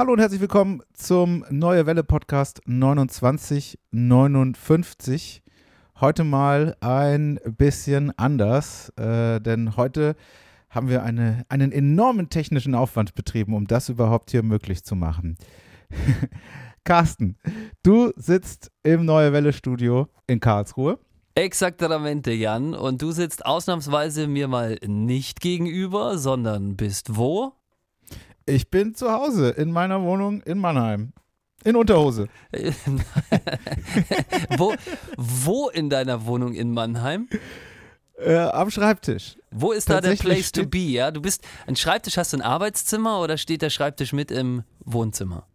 Hallo 0.00 0.14
und 0.14 0.18
herzlich 0.18 0.40
willkommen 0.40 0.82
zum 0.94 1.44
Neue 1.50 1.84
Welle 1.84 2.02
Podcast 2.02 2.62
2959. 2.64 5.42
Heute 6.00 6.24
mal 6.24 6.74
ein 6.80 7.38
bisschen 7.58 8.10
anders, 8.18 8.88
äh, 8.96 9.40
denn 9.40 9.76
heute 9.76 10.16
haben 10.70 10.88
wir 10.88 11.02
eine, 11.02 11.44
einen 11.50 11.70
enormen 11.70 12.30
technischen 12.30 12.74
Aufwand 12.74 13.14
betrieben, 13.14 13.52
um 13.52 13.66
das 13.66 13.90
überhaupt 13.90 14.30
hier 14.30 14.42
möglich 14.42 14.84
zu 14.84 14.96
machen. 14.96 15.36
Carsten, 16.84 17.36
du 17.82 18.10
sitzt 18.16 18.72
im 18.82 19.04
Neue 19.04 19.34
Welle 19.34 19.52
Studio 19.52 20.08
in 20.26 20.40
Karlsruhe. 20.40 20.98
Exaktamente, 21.34 22.32
Jan. 22.32 22.74
Und 22.74 23.02
du 23.02 23.12
sitzt 23.12 23.44
ausnahmsweise 23.44 24.28
mir 24.28 24.48
mal 24.48 24.78
nicht 24.82 25.42
gegenüber, 25.42 26.16
sondern 26.16 26.76
bist 26.76 27.18
wo? 27.18 27.59
Ich 28.50 28.68
bin 28.68 28.94
zu 28.96 29.12
Hause 29.12 29.50
in 29.50 29.70
meiner 29.70 30.02
Wohnung 30.02 30.42
in 30.42 30.58
Mannheim. 30.58 31.12
In 31.62 31.76
Unterhose. 31.76 32.28
wo, 34.56 34.74
wo 35.16 35.68
in 35.68 35.88
deiner 35.88 36.26
Wohnung 36.26 36.54
in 36.54 36.72
Mannheim? 36.72 37.28
Äh, 38.16 38.34
am 38.36 38.70
Schreibtisch. 38.70 39.36
Wo 39.52 39.70
ist 39.70 39.88
da 39.88 40.00
der 40.00 40.16
Place 40.16 40.50
to 40.50 40.66
be? 40.66 40.78
Ja, 40.78 41.12
du 41.12 41.20
bist 41.20 41.46
ein 41.66 41.76
Schreibtisch, 41.76 42.16
hast 42.16 42.32
du 42.32 42.38
ein 42.38 42.42
Arbeitszimmer 42.42 43.20
oder 43.20 43.38
steht 43.38 43.62
der 43.62 43.70
Schreibtisch 43.70 44.12
mit 44.12 44.32
im 44.32 44.64
Wohnzimmer? 44.84 45.46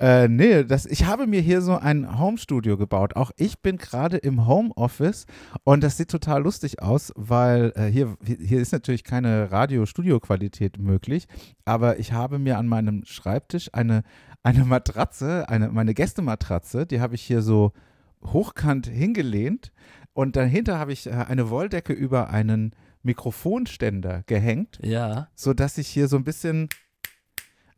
Äh, 0.00 0.28
nee, 0.28 0.64
das, 0.64 0.86
ich 0.86 1.04
habe 1.04 1.26
mir 1.26 1.42
hier 1.42 1.60
so 1.60 1.76
ein 1.76 2.18
Homestudio 2.18 2.78
gebaut. 2.78 3.16
Auch 3.16 3.32
ich 3.36 3.60
bin 3.60 3.76
gerade 3.76 4.16
im 4.16 4.46
Homeoffice 4.46 5.26
und 5.62 5.84
das 5.84 5.98
sieht 5.98 6.10
total 6.10 6.42
lustig 6.42 6.82
aus, 6.82 7.12
weil 7.16 7.72
äh, 7.76 7.86
hier, 7.86 8.16
hier 8.24 8.60
ist 8.60 8.72
natürlich 8.72 9.04
keine 9.04 9.52
Radio-Studio-Qualität 9.52 10.78
möglich, 10.78 11.28
aber 11.66 11.98
ich 11.98 12.12
habe 12.12 12.38
mir 12.38 12.56
an 12.56 12.66
meinem 12.66 13.04
Schreibtisch 13.04 13.68
eine, 13.74 14.02
eine 14.42 14.64
Matratze, 14.64 15.46
eine, 15.50 15.68
meine 15.68 15.92
Gästematratze, 15.92 16.86
die 16.86 17.02
habe 17.02 17.14
ich 17.14 17.22
hier 17.22 17.42
so 17.42 17.72
hochkant 18.24 18.86
hingelehnt 18.86 19.70
und 20.14 20.34
dahinter 20.34 20.78
habe 20.78 20.94
ich 20.94 21.08
äh, 21.08 21.10
eine 21.10 21.50
Wolldecke 21.50 21.92
über 21.92 22.30
einen 22.30 22.74
Mikrofonständer 23.02 24.22
gehängt, 24.26 24.78
ja. 24.82 25.28
sodass 25.34 25.76
ich 25.76 25.88
hier 25.88 26.08
so 26.08 26.16
ein 26.16 26.24
bisschen 26.24 26.70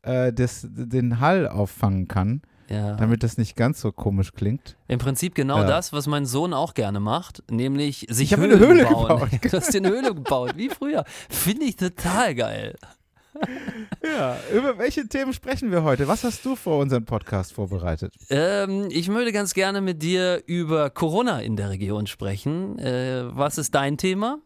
äh, 0.02 0.32
das, 0.32 0.66
den 0.68 1.20
Hall 1.20 1.48
auffangen 1.48 2.08
kann. 2.08 2.42
Ja. 2.68 2.94
Damit 2.94 3.22
das 3.22 3.36
nicht 3.36 3.54
ganz 3.54 3.80
so 3.80 3.92
komisch 3.92 4.32
klingt. 4.32 4.76
Im 4.88 4.98
Prinzip 4.98 5.34
genau 5.34 5.58
ja. 5.58 5.66
das, 5.66 5.92
was 5.92 6.06
mein 6.06 6.24
Sohn 6.24 6.54
auch 6.54 6.72
gerne 6.72 7.00
macht, 7.00 7.42
nämlich 7.50 8.06
sich 8.08 8.32
ich 8.32 8.38
Höhlen 8.38 8.52
eine 8.52 8.66
Höhle 8.66 8.84
bauen. 8.84 9.08
Gebaut. 9.08 9.28
Du 9.42 9.52
hast 9.52 9.74
dir 9.74 9.78
eine 9.78 9.90
Höhle 9.90 10.14
gebaut, 10.14 10.54
wie 10.56 10.70
früher. 10.70 11.04
Finde 11.28 11.66
ich 11.66 11.76
total 11.76 12.34
geil. 12.34 12.76
Ja, 14.04 14.36
über 14.54 14.78
welche 14.78 15.06
Themen 15.06 15.32
sprechen 15.32 15.70
wir 15.70 15.84
heute? 15.84 16.08
Was 16.08 16.24
hast 16.24 16.44
du 16.44 16.56
vor 16.56 16.78
unserem 16.78 17.04
Podcast 17.04 17.52
vorbereitet? 17.52 18.12
Ähm, 18.30 18.88
ich 18.90 19.08
würde 19.08 19.32
ganz 19.32 19.54
gerne 19.54 19.80
mit 19.80 20.02
dir 20.02 20.42
über 20.46 20.90
Corona 20.90 21.40
in 21.40 21.56
der 21.56 21.70
Region 21.70 22.06
sprechen. 22.06 22.78
Äh, 22.78 23.24
was 23.34 23.58
ist 23.58 23.74
dein 23.74 23.96
Thema? 23.96 24.38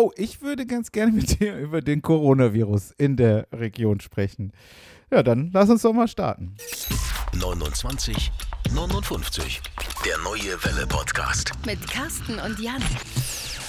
Oh, 0.00 0.12
ich 0.14 0.42
würde 0.42 0.64
ganz 0.64 0.92
gerne 0.92 1.10
mit 1.10 1.40
dir 1.40 1.56
über 1.58 1.80
den 1.80 2.02
Coronavirus 2.02 2.92
in 2.98 3.16
der 3.16 3.48
Region 3.50 3.98
sprechen. 3.98 4.52
Ja, 5.10 5.24
dann 5.24 5.50
lass 5.52 5.70
uns 5.70 5.82
doch 5.82 5.92
mal 5.92 6.06
starten. 6.06 6.54
29 7.32 8.30
59 8.72 9.60
der 10.06 10.18
neue 10.18 10.64
Welle 10.64 10.86
Podcast 10.86 11.50
mit 11.66 11.84
Carsten 11.90 12.38
und 12.38 12.60
Jan. 12.60 12.80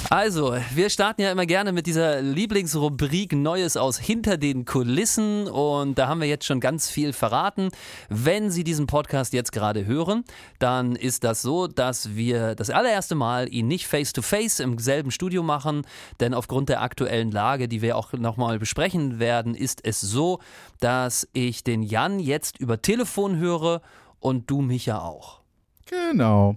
Also, 0.08 0.56
wir 0.74 0.90
starten 0.90 1.22
ja 1.22 1.32
immer 1.32 1.46
gerne 1.46 1.72
mit 1.72 1.86
dieser 1.86 2.22
Lieblingsrubrik 2.22 3.34
Neues 3.34 3.78
aus 3.78 4.00
hinter 4.00 4.38
den 4.38 4.66
Kulissen 4.66 5.48
und 5.48 6.00
da 6.00 6.08
haben 6.08 6.22
wir 6.22 6.28
jetzt 6.28 6.46
schon 6.46 6.60
ganz 6.60 6.90
viel 6.90 7.14
verraten. 7.14 7.70
Wenn 8.08 8.50
Sie 8.50 8.64
diesen 8.64 8.88
Podcast 8.88 9.34
jetzt 9.34 9.52
gerade 9.52 9.86
hören, 9.86 10.24
dann 10.58 10.96
ist 10.96 11.24
das 11.24 11.42
so, 11.42 11.68
dass 11.68 12.16
wir 12.16 12.56
das 12.56 12.72
allererste 12.72 13.14
Mal 13.14 13.54
ihn 13.54 13.68
nicht 13.68 13.88
face-to-face 13.88 14.60
-face 14.60 14.64
im 14.64 14.80
selben 14.80 15.12
Studio 15.12 15.44
machen, 15.44 15.86
denn 16.20 16.34
aufgrund 16.34 16.70
der 16.70 16.82
aktuellen 16.82 17.32
Lage, 17.32 17.68
die 17.68 17.82
wir 17.82 17.96
auch 17.96 18.14
nochmal 18.14 18.58
besprechen 18.58 19.20
werden, 19.20 19.54
ist 19.54 19.86
es 19.86 20.02
so, 20.02 20.40
dass 20.80 21.28
ich 21.34 21.64
den 21.64 21.84
Jan 21.84 22.20
jetzt 22.20 22.58
über 22.60 22.82
Telefon 22.82 23.38
höre 23.38 23.82
und 24.20 24.50
du 24.50 24.62
mich 24.62 24.88
ja 24.88 25.02
auch. 25.02 25.42
Genau. 25.86 26.56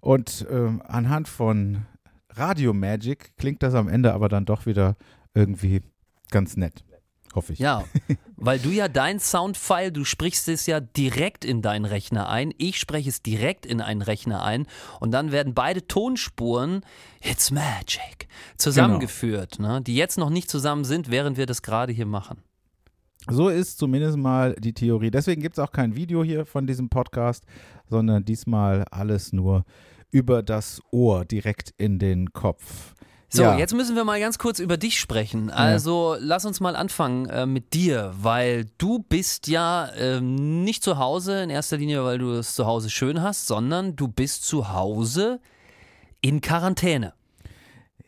Und 0.00 0.46
ähm, 0.50 0.82
anhand 0.86 1.28
von 1.28 1.86
Radio 2.34 2.72
Magic 2.72 3.36
klingt 3.36 3.62
das 3.62 3.74
am 3.74 3.88
Ende 3.88 4.12
aber 4.12 4.28
dann 4.28 4.44
doch 4.44 4.66
wieder 4.66 4.96
irgendwie 5.34 5.82
ganz 6.30 6.56
nett. 6.56 6.84
Hoffe 7.34 7.54
ich. 7.54 7.58
Ja, 7.58 7.84
weil 8.36 8.58
du 8.58 8.70
ja 8.70 8.88
dein 8.88 9.18
Soundfile, 9.18 9.92
du 9.92 10.04
sprichst 10.04 10.48
es 10.48 10.66
ja 10.66 10.80
direkt 10.80 11.44
in 11.44 11.62
deinen 11.62 11.84
Rechner 11.84 12.28
ein. 12.28 12.52
Ich 12.58 12.78
spreche 12.78 13.08
es 13.08 13.22
direkt 13.22 13.64
in 13.64 13.80
einen 13.80 14.02
Rechner 14.02 14.42
ein. 14.42 14.66
Und 15.00 15.12
dann 15.12 15.32
werden 15.32 15.54
beide 15.54 15.86
Tonspuren, 15.86 16.82
It's 17.22 17.50
Magic, 17.50 18.28
zusammengeführt, 18.58 19.56
genau. 19.56 19.74
ne, 19.74 19.82
die 19.82 19.96
jetzt 19.96 20.18
noch 20.18 20.30
nicht 20.30 20.50
zusammen 20.50 20.84
sind, 20.84 21.10
während 21.10 21.38
wir 21.38 21.46
das 21.46 21.62
gerade 21.62 21.92
hier 21.92 22.06
machen. 22.06 22.42
So 23.30 23.48
ist 23.48 23.78
zumindest 23.78 24.18
mal 24.18 24.54
die 24.58 24.72
Theorie. 24.72 25.10
Deswegen 25.10 25.42
gibt 25.42 25.56
es 25.56 25.60
auch 25.60 25.70
kein 25.70 25.94
Video 25.94 26.24
hier 26.24 26.44
von 26.44 26.66
diesem 26.66 26.88
Podcast, 26.88 27.44
sondern 27.88 28.24
diesmal 28.24 28.84
alles 28.90 29.32
nur 29.32 29.64
über 30.12 30.44
das 30.44 30.80
Ohr 30.92 31.24
direkt 31.24 31.74
in 31.76 31.98
den 31.98 32.32
Kopf. 32.32 32.94
So, 33.34 33.44
ja. 33.44 33.56
jetzt 33.56 33.74
müssen 33.74 33.96
wir 33.96 34.04
mal 34.04 34.20
ganz 34.20 34.36
kurz 34.36 34.58
über 34.58 34.76
dich 34.76 35.00
sprechen. 35.00 35.50
Also 35.50 36.14
ja. 36.14 36.20
lass 36.20 36.44
uns 36.44 36.60
mal 36.60 36.76
anfangen 36.76 37.30
äh, 37.30 37.46
mit 37.46 37.72
dir, 37.72 38.12
weil 38.20 38.66
du 38.76 38.98
bist 38.98 39.48
ja 39.48 39.86
äh, 39.86 40.20
nicht 40.20 40.84
zu 40.84 40.98
Hause 40.98 41.42
in 41.42 41.48
erster 41.48 41.78
Linie, 41.78 42.04
weil 42.04 42.18
du 42.18 42.32
es 42.32 42.54
zu 42.54 42.66
Hause 42.66 42.90
schön 42.90 43.22
hast, 43.22 43.46
sondern 43.46 43.96
du 43.96 44.06
bist 44.06 44.44
zu 44.44 44.74
Hause 44.74 45.40
in 46.20 46.42
Quarantäne. 46.42 47.14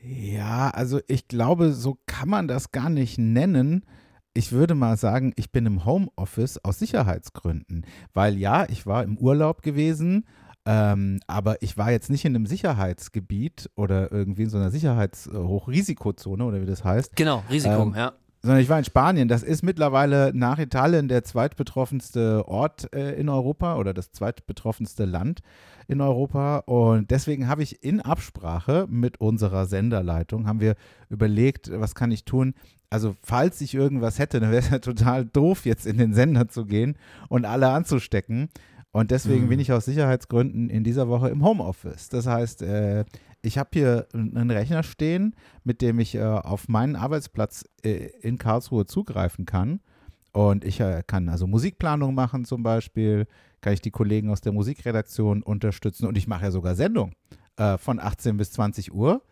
Ja, 0.03 0.69
also 0.69 1.01
ich 1.09 1.27
glaube, 1.27 1.73
so 1.73 1.97
kann 2.05 2.29
man 2.29 2.47
das 2.47 2.71
gar 2.71 2.91
nicht 2.91 3.17
nennen. 3.17 3.87
Ich 4.35 4.53
würde 4.53 4.75
mal 4.75 4.99
sagen, 4.99 5.33
ich 5.37 5.51
bin 5.51 5.65
im 5.65 5.87
Homeoffice 5.87 6.63
aus 6.63 6.79
Sicherheitsgründen, 6.79 7.87
weil 8.13 8.37
ja, 8.37 8.69
ich 8.69 8.85
war 8.85 9.03
im 9.03 9.17
Urlaub 9.17 9.63
gewesen 9.63 10.27
ähm, 10.67 11.21
aber 11.27 11.63
ich 11.63 11.77
war 11.77 11.91
jetzt 11.91 12.11
nicht 12.11 12.25
in 12.25 12.35
einem 12.35 12.47
Sicherheitsgebiet 12.47 13.71
oder 13.77 14.11
irgendwie 14.11 14.45
in 14.45 14.51
so 14.51 14.57
einer 14.57 14.71
Sicherheitshochrisikozone 14.71 16.45
oder 16.45 16.61
wie 16.61 16.67
das 16.67 16.85
heißt. 16.85 17.17
Genau, 17.17 17.43
Risiko, 17.51 17.83
ähm, 17.83 17.95
ja. 17.95 18.13
Sondern 18.41 18.61
ich 18.61 18.69
war 18.69 18.79
in 18.79 18.85
Spanien. 18.85 19.29
Das 19.29 19.43
ist 19.43 19.63
mittlerweile 19.63 20.33
nach 20.35 20.59
Italien 20.59 21.09
der 21.09 21.25
zweitbetroffenste 21.25 22.47
Ort 22.47 22.93
äh, 22.95 23.13
in 23.15 23.31
Europa 23.31 23.77
oder 23.77 23.95
das 23.95 24.13
zweitbetroffenste 24.13 25.07
Land 25.07 25.41
in 25.89 26.03
Europa. 26.03 26.59
Und 26.59 27.11
deswegen 27.11 27.49
habe 27.49 27.63
ich 27.63 27.83
in 27.83 28.01
Absprache 28.01 28.87
mit 28.89 29.19
unserer 29.19 29.65
Senderleitung, 29.65 30.47
haben 30.47 30.61
wir 30.61 30.77
überlegt, 31.09 31.71
was 31.73 31.95
kann 31.95 32.11
ich 32.11 32.27
tun, 32.27 32.55
also 32.95 33.17
falls 33.23 33.61
ich 33.61 33.75
irgendwas 33.75 34.21
hätte, 34.21 34.39
dann 34.39 34.53
wäre 34.53 34.61
es 34.61 34.71
ja 34.71 34.79
total 34.79 35.25
doof, 35.25 35.67
jetzt 35.67 35.85
in 35.85 35.99
den 35.99 36.15
Sender 36.15 36.47
zu 36.47 36.65
gehen 36.65 36.97
und 37.29 37.45
alle 37.45 37.71
anzustecken. 37.71 38.51
Und 38.95 39.11
deswegen 39.11 39.47
mhm. 39.47 39.49
bin 39.49 39.59
ich 39.59 39.73
aus 39.73 39.87
Sicherheitsgründen 39.87 40.71
in 40.71 40.85
dieser 40.85 41.09
Woche 41.09 41.29
im 41.29 41.45
Homeoffice. 41.45 42.09
Das 42.11 42.29
heißt, 42.29 42.63
äh, 42.63 43.05
ich 43.43 43.59
habe 43.59 43.71
hier 43.73 44.07
einen 44.15 44.53
Rechner 44.53 44.85
stehen, 44.85 45.35
mit 45.65 45.83
dem 45.83 45.99
ich 45.99 46.15
äh, 46.15 46.23
auf 46.23 46.69
meinen 46.69 46.95
Arbeitsplatz 46.95 47.65
äh, 47.83 48.11
in 48.21 48.39
Karlsruhe 48.39 48.87
zugreifen 48.87 49.47
kann. 49.47 49.81
Und 50.31 50.65
ich 50.65 50.79
äh, 50.79 51.03
kann 51.05 51.29
also 51.29 51.49
Musikplanung 51.49 52.15
machen 52.15 52.45
zum 52.45 52.63
Beispiel, 52.63 53.27
kann 53.61 53.73
ich 53.73 53.81
die 53.81 53.91
Kollegen 53.91 54.31
aus 54.31 54.43
der 54.43 54.53
Musikredaktion 54.53 55.43
unterstützen 55.43 56.07
und 56.07 56.17
ich 56.17 56.29
mache 56.29 56.45
ja 56.45 56.51
sogar 56.53 56.77
Sendung 56.77 57.15
äh, 57.57 57.77
von 57.79 57.99
18 57.99 58.37
bis 58.37 58.53
20 58.53 58.95
Uhr. 58.95 59.23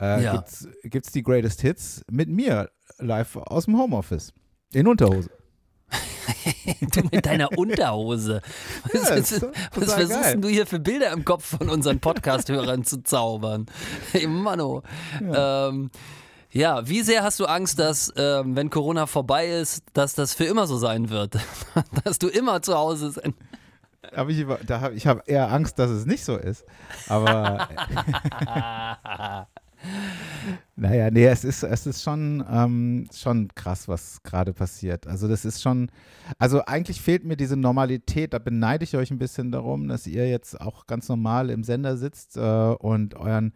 Äh, 0.00 0.22
ja. 0.22 0.44
Gibt 0.84 1.06
es 1.06 1.12
die 1.12 1.24
Greatest 1.24 1.60
Hits 1.60 2.02
mit 2.08 2.28
mir 2.28 2.70
live 2.98 3.34
aus 3.34 3.64
dem 3.64 3.76
Homeoffice 3.78 4.32
in 4.72 4.86
Unterhose. 4.86 5.28
Du 6.80 7.02
mit 7.10 7.26
deiner 7.26 7.56
Unterhose. 7.56 8.42
Was, 8.92 9.08
ja, 9.08 9.16
was, 9.16 9.42
was 9.74 9.94
versuchst 9.94 10.36
du 10.38 10.48
hier 10.48 10.66
für 10.66 10.78
Bilder 10.78 11.12
im 11.12 11.24
Kopf 11.24 11.56
von 11.56 11.68
unseren 11.68 12.00
Podcast-Hörern 12.00 12.84
zu 12.84 13.02
zaubern? 13.02 13.66
Hey, 14.12 14.26
Mano. 14.26 14.82
Ja. 15.20 15.68
Ähm, 15.68 15.90
ja, 16.50 16.88
wie 16.88 17.02
sehr 17.02 17.22
hast 17.22 17.40
du 17.40 17.46
Angst, 17.46 17.78
dass, 17.78 18.12
ähm, 18.16 18.56
wenn 18.56 18.70
Corona 18.70 19.06
vorbei 19.06 19.48
ist, 19.48 19.84
dass 19.92 20.14
das 20.14 20.34
für 20.34 20.44
immer 20.44 20.66
so 20.66 20.78
sein 20.78 21.10
wird? 21.10 21.36
dass 22.04 22.18
du 22.18 22.28
immer 22.28 22.62
zu 22.62 22.74
Hause 22.74 23.10
sein 23.10 23.34
hab 24.14 24.28
ich, 24.28 24.46
da 24.66 24.90
ich 24.90 25.06
habe 25.06 25.22
eher 25.26 25.52
Angst, 25.52 25.78
dass 25.78 25.90
es 25.90 26.06
nicht 26.06 26.24
so 26.24 26.36
ist. 26.36 26.64
Aber 27.08 27.68
Naja, 30.76 31.10
nee, 31.10 31.26
es 31.26 31.44
ist, 31.44 31.62
es 31.62 31.86
ist 31.86 32.02
schon, 32.02 32.44
ähm, 32.50 33.08
schon 33.14 33.48
krass, 33.54 33.88
was 33.88 34.22
gerade 34.22 34.52
passiert. 34.52 35.06
Also 35.06 35.28
das 35.28 35.44
ist 35.44 35.60
schon, 35.62 35.90
also 36.38 36.64
eigentlich 36.66 37.00
fehlt 37.00 37.24
mir 37.24 37.36
diese 37.36 37.56
Normalität. 37.56 38.32
Da 38.32 38.38
beneide 38.38 38.84
ich 38.84 38.96
euch 38.96 39.10
ein 39.10 39.18
bisschen 39.18 39.50
darum, 39.50 39.88
dass 39.88 40.06
ihr 40.06 40.28
jetzt 40.28 40.60
auch 40.60 40.86
ganz 40.86 41.08
normal 41.08 41.50
im 41.50 41.64
Sender 41.64 41.96
sitzt 41.96 42.36
äh, 42.36 42.40
und 42.40 43.14
euren 43.14 43.52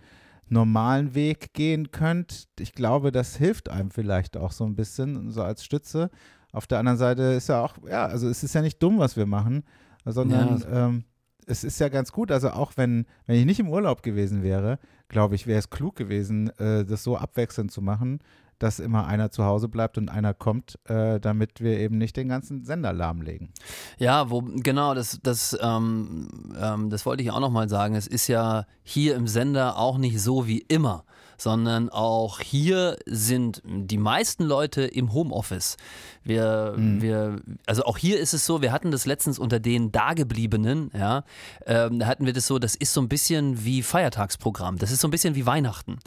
normalen 0.49 1.15
Weg 1.15 1.55
gehen 1.55 1.91
könnt. 1.91 2.49
Ich 2.59 2.73
glaube, 2.75 3.13
das 3.13 3.37
hilft 3.37 3.71
einem 3.71 3.91
vielleicht 3.91 4.37
auch 4.37 4.53
so 4.53 4.65
ein 4.65 4.75
bisschen, 4.75 5.31
so 5.31 5.43
als 5.43 5.65
Stütze. 5.65 6.11
Auf 6.53 6.67
der 6.67 6.79
anderen 6.79 6.99
Seite 6.99 7.23
ist 7.23 7.49
ja 7.49 7.63
auch, 7.65 7.77
ja, 7.89 8.07
also 8.07 8.29
es 8.29 8.45
ist 8.45 8.55
ja 8.55 8.61
nicht 8.61 8.83
dumm, 8.83 8.99
was 8.99 9.17
wir 9.17 9.27
machen, 9.27 9.65
sondern 10.05 10.59
Ja. 10.61 10.87
ähm, 10.89 11.05
es 11.47 11.65
ist 11.65 11.81
ja 11.81 11.89
ganz 11.89 12.13
gut. 12.13 12.31
Also 12.31 12.51
auch 12.51 12.73
wenn, 12.77 13.07
wenn 13.27 13.37
ich 13.37 13.47
nicht 13.47 13.61
im 13.61 13.69
Urlaub 13.69 14.03
gewesen 14.03 14.43
wäre, 14.43 14.79
glaube 15.13 15.37
ich, 15.37 15.47
wäre 15.47 15.61
es 15.61 15.71
klug 15.71 15.95
gewesen, 15.95 16.51
äh, 16.59 16.85
das 16.85 17.05
so 17.05 17.17
abwechselnd 17.17 17.71
zu 17.71 17.81
machen, 17.81 18.19
dass 18.59 18.81
immer 18.81 19.07
einer 19.07 19.31
zu 19.31 19.45
Hause 19.45 19.69
bleibt 19.69 19.99
und 19.99 20.09
einer 20.09 20.35
kommt, 20.35 20.79
äh, 20.89 21.21
damit 21.21 21.61
wir 21.61 21.79
eben 21.79 21.99
nicht 21.99 22.17
den 22.17 22.29
ganzen 22.29 22.65
Sender 22.65 22.93
lahmlegen. 22.93 23.51
Ja, 23.99 24.31
wo, 24.31 24.43
genau, 24.43 24.95
das, 24.95 25.19
das, 25.23 25.57
ähm, 25.61 26.29
ähm, 26.61 26.91
das 26.91 27.05
wollte 27.07 27.23
ich 27.23 27.31
auch 27.31 27.41
nochmal 27.41 27.69
sagen. 27.69 27.95
Es 27.95 28.07
ist 28.07 28.29
ja 28.29 28.67
hier 28.83 29.17
im 29.17 29.27
Sender 29.27 29.79
auch 29.79 29.99
nicht 29.99 30.21
so 30.21 30.47
wie 30.47 30.61
immer, 30.61 31.05
sondern 31.43 31.89
auch 31.89 32.41
hier 32.41 32.97
sind 33.07 33.63
die 33.65 33.99
meisten 33.99 34.45
Leute 34.45 34.83
im 34.83 35.13
Homeoffice. 35.13 35.77
Wir, 36.25 36.75
wir, 36.77 37.41
also 37.67 37.83
auch 37.83 37.99
hier 37.99 38.21
ist 38.21 38.33
es 38.33 38.47
so, 38.47 38.63
wir 38.63 38.71
hatten 38.71 38.93
das 38.93 39.07
letztens 39.07 39.41
unter 39.41 39.59
den 39.59 39.91
Dagebliebenen, 39.91 40.93
ja, 40.97 41.25
ähm, 41.67 41.99
da 41.99 42.07
hatten 42.07 42.27
wir 42.27 42.33
das 42.33 42.47
so, 42.47 42.61
das 42.61 42.77
ist 42.77 42.93
so 42.93 43.01
ein 43.01 43.09
bisschen 43.09 43.65
wie 43.65 43.83
Feiertagsprogramm, 43.83 44.79
das 44.79 44.93
ist 44.93 45.01
so 45.01 45.09
ein 45.09 45.11
bisschen 45.11 45.35
wie 45.35 45.47
Weihnachten, 45.47 45.99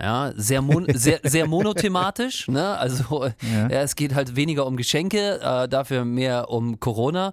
ja, 0.00 0.32
sehr, 0.36 0.62
mon 0.62 0.86
sehr, 0.94 1.18
sehr 1.24 1.48
monothematisch, 1.48 2.46
ne, 2.46 2.78
also 2.78 3.24
Ja. 3.52 3.68
ja, 3.68 3.82
es 3.82 3.96
geht 3.96 4.14
halt 4.14 4.36
weniger 4.36 4.64
um 4.64 4.76
Geschenke, 4.76 5.40
äh, 5.42 5.68
dafür 5.68 6.04
mehr 6.04 6.50
um 6.50 6.78
Corona. 6.78 7.32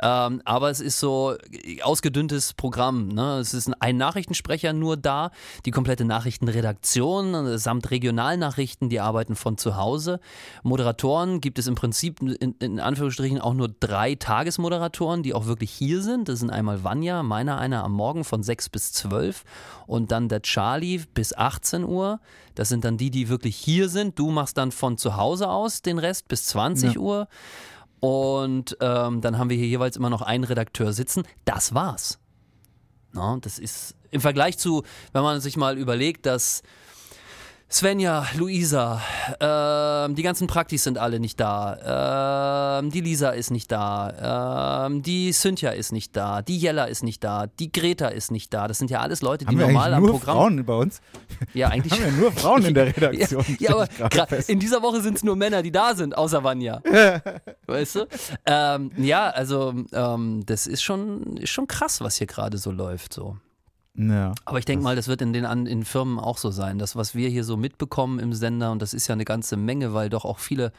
Ähm, 0.00 0.42
aber 0.44 0.70
es 0.70 0.80
ist 0.80 0.98
so 0.98 1.36
ausgedünntes 1.82 2.54
Programm. 2.54 3.08
Ne? 3.08 3.38
Es 3.38 3.54
ist 3.54 3.70
ein 3.80 3.96
Nachrichtensprecher 3.96 4.72
nur 4.72 4.96
da, 4.96 5.30
die 5.64 5.70
komplette 5.70 6.04
Nachrichtenredaktion 6.04 7.01
äh, 7.10 7.58
samt 7.58 7.90
Regionalnachrichten, 7.90 8.88
die 8.88 9.00
arbeiten 9.00 9.34
von 9.34 9.58
zu 9.58 9.76
Hause. 9.76 10.20
Moderatoren 10.62 11.40
gibt 11.40 11.58
es 11.58 11.66
im 11.66 11.74
Prinzip 11.74 12.20
in, 12.20 12.54
in 12.58 12.80
Anführungsstrichen 12.80 13.40
auch 13.40 13.54
nur 13.54 13.68
drei 13.68 14.14
Tagesmoderatoren, 14.14 15.22
die 15.22 15.34
auch 15.34 15.46
wirklich 15.46 15.70
hier 15.70 16.02
sind. 16.02 16.28
Das 16.28 16.38
sind 16.40 16.50
einmal 16.50 16.84
Vanya, 16.84 17.22
meiner 17.22 17.58
einer 17.58 17.84
am 17.84 17.92
Morgen 17.92 18.24
von 18.24 18.42
6 18.42 18.68
bis 18.68 18.92
12 18.92 19.44
und 19.86 20.12
dann 20.12 20.28
der 20.28 20.42
Charlie 20.42 21.02
bis 21.14 21.34
18 21.36 21.84
Uhr. 21.84 22.20
Das 22.54 22.68
sind 22.68 22.84
dann 22.84 22.96
die, 22.96 23.10
die 23.10 23.28
wirklich 23.28 23.56
hier 23.56 23.88
sind. 23.88 24.18
Du 24.18 24.30
machst 24.30 24.56
dann 24.56 24.72
von 24.72 24.96
zu 24.98 25.16
Hause 25.16 25.48
aus 25.48 25.82
den 25.82 25.98
Rest 25.98 26.28
bis 26.28 26.46
20 26.46 26.94
Ja. 26.94 27.00
Uhr. 27.00 27.28
Und 28.00 28.76
ähm, 28.80 29.20
dann 29.20 29.38
haben 29.38 29.48
wir 29.50 29.56
hier 29.56 29.68
jeweils 29.68 29.96
immer 29.96 30.10
noch 30.10 30.22
einen 30.22 30.44
Redakteur 30.44 30.92
sitzen. 30.92 31.22
Das 31.44 31.74
war's. 31.74 32.18
Na, 33.12 33.38
das 33.40 33.58
ist 33.58 33.94
im 34.10 34.20
Vergleich 34.20 34.58
zu, 34.58 34.82
wenn 35.12 35.22
man 35.22 35.40
sich 35.40 35.56
mal 35.56 35.78
überlegt, 35.78 36.26
dass 36.26 36.62
Svenja, 37.72 38.26
Luisa, 38.36 39.00
ähm, 39.40 40.14
die 40.14 40.22
ganzen 40.22 40.46
Praktis 40.46 40.84
sind 40.84 40.98
alle 40.98 41.18
nicht 41.18 41.40
da, 41.40 42.78
ähm, 42.80 42.90
die 42.90 43.00
Lisa 43.00 43.30
ist 43.30 43.50
nicht 43.50 43.72
da, 43.72 44.84
ähm, 44.86 45.02
die 45.02 45.32
Cynthia 45.32 45.70
ist 45.70 45.90
nicht 45.90 46.14
da, 46.14 46.42
die 46.42 46.58
Jella 46.58 46.84
ist 46.84 47.02
nicht 47.02 47.24
da, 47.24 47.46
die 47.46 47.72
Greta 47.72 48.08
ist 48.08 48.30
nicht 48.30 48.52
da. 48.52 48.68
Das 48.68 48.76
sind 48.76 48.90
ja 48.90 49.00
alles 49.00 49.22
Leute, 49.22 49.46
die 49.46 49.48
Haben 49.48 49.58
wir 49.58 49.68
normal 49.68 49.94
eigentlich 49.94 49.96
am 49.96 50.02
nur 50.02 50.10
Programm. 50.18 50.36
Frauen 50.36 50.64
bei 50.66 50.74
uns? 50.74 51.00
Ja, 51.54 51.68
eigentlich 51.68 51.92
Haben 51.98 52.14
wir 52.14 52.22
nur 52.22 52.32
Frauen 52.32 52.62
in 52.66 52.74
der 52.74 52.86
Redaktion? 52.96 53.42
ja, 53.58 53.86
ja, 53.86 54.22
aber 54.22 54.48
in 54.50 54.58
dieser 54.60 54.82
Woche 54.82 55.00
sind 55.00 55.16
es 55.16 55.24
nur 55.24 55.36
Männer, 55.36 55.62
die 55.62 55.72
da 55.72 55.94
sind, 55.94 56.14
außer 56.14 56.44
Vanya. 56.44 56.82
weißt 57.66 57.94
du? 57.94 58.06
Ähm, 58.44 58.90
ja, 58.98 59.30
also 59.30 59.72
ähm, 59.94 60.42
das 60.44 60.66
ist 60.66 60.82
schon, 60.82 61.38
ist 61.38 61.50
schon 61.50 61.66
krass, 61.68 62.02
was 62.02 62.16
hier 62.16 62.26
gerade 62.26 62.58
so 62.58 62.70
läuft. 62.70 63.14
So. 63.14 63.38
Ja. 63.94 64.34
Aber 64.44 64.58
ich 64.58 64.64
denke 64.64 64.82
mal, 64.82 64.96
das 64.96 65.08
wird 65.08 65.20
in 65.22 65.32
den 65.32 65.44
an, 65.44 65.66
in 65.66 65.84
Firmen 65.84 66.18
auch 66.18 66.38
so 66.38 66.50
sein. 66.50 66.78
Das, 66.78 66.96
was 66.96 67.14
wir 67.14 67.28
hier 67.28 67.44
so 67.44 67.56
mitbekommen 67.56 68.18
im 68.18 68.32
Sender, 68.32 68.72
und 68.72 68.80
das 68.80 68.94
ist 68.94 69.06
ja 69.06 69.12
eine 69.12 69.24
ganze 69.24 69.56
Menge, 69.56 69.92
weil 69.92 70.08
doch 70.08 70.24
auch 70.24 70.38
viele 70.38 70.72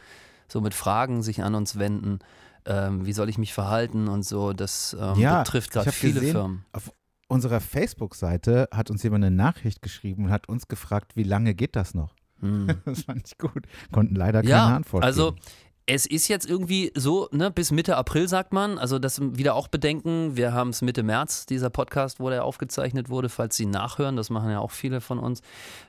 so 0.48 0.62
mit 0.62 0.74
Fragen 0.74 1.22
sich 1.22 1.44
an 1.44 1.56
uns 1.56 1.78
wenden. 1.78 2.20
Ähm, 2.66 3.06
wie 3.06 3.14
soll 3.14 3.30
ich 3.30 3.38
mich 3.38 3.54
verhalten 3.54 4.08
und 4.08 4.24
so, 4.24 4.54
das 4.54 4.96
ähm, 5.00 5.20
Ja, 5.20 5.44
betrifft 5.44 5.72
gerade 5.72 5.92
viele 5.92 6.14
gesehen, 6.22 6.32
Firmen. 6.32 6.66
Auf 6.72 6.92
unserer 7.28 7.60
Facebook-Seite 7.60 8.70
hat 8.72 8.90
uns 8.90 9.04
jemand 9.04 9.26
eine 9.26 9.36
Nachricht 9.36 9.82
geschrieben 9.82 10.26
und 10.26 10.32
hat 10.32 10.48
uns 10.48 10.68
gefragt, 10.68 11.16
wie 11.16 11.24
lange 11.24 11.56
geht 11.56 11.76
das 11.76 11.94
noch? 11.94 12.16
Hm. 12.40 12.68
Das 12.86 13.04
fand 13.04 13.28
ich 13.28 13.38
gut. 13.38 13.68
Konnten 13.92 14.16
leider 14.16 14.42
keine 14.42 14.52
Ja, 14.52 14.76
Antwort 14.76 15.04
also 15.04 15.34
geben. 15.34 15.46
Es 15.86 16.06
ist 16.06 16.28
jetzt 16.30 16.50
irgendwie 16.50 16.92
so, 16.96 17.28
ne, 17.32 17.52
bis 17.52 17.72
Mitte 17.72 17.98
April 17.98 18.28
sagt 18.30 18.54
man, 18.54 18.78
also 18.78 19.00
das 19.00 19.20
wieder 19.22 19.56
auch 19.56 19.68
bedenken, 19.68 20.38
wir 20.38 20.54
haben 20.54 20.70
es 20.70 20.82
Mitte 20.82 21.04
März, 21.04 21.46
dieser 21.46 21.70
Podcast, 21.70 22.20
wo 22.20 22.30
der 22.30 22.46
aufgezeichnet 22.46 23.10
wurde, 23.10 23.28
falls 23.30 23.58
Sie 23.58 23.66
nachhören, 23.66 24.16
das 24.16 24.30
machen 24.30 24.50
ja 24.50 24.60
auch 24.60 24.72
viele 24.72 25.02
von 25.02 25.20
uns. 25.20 25.42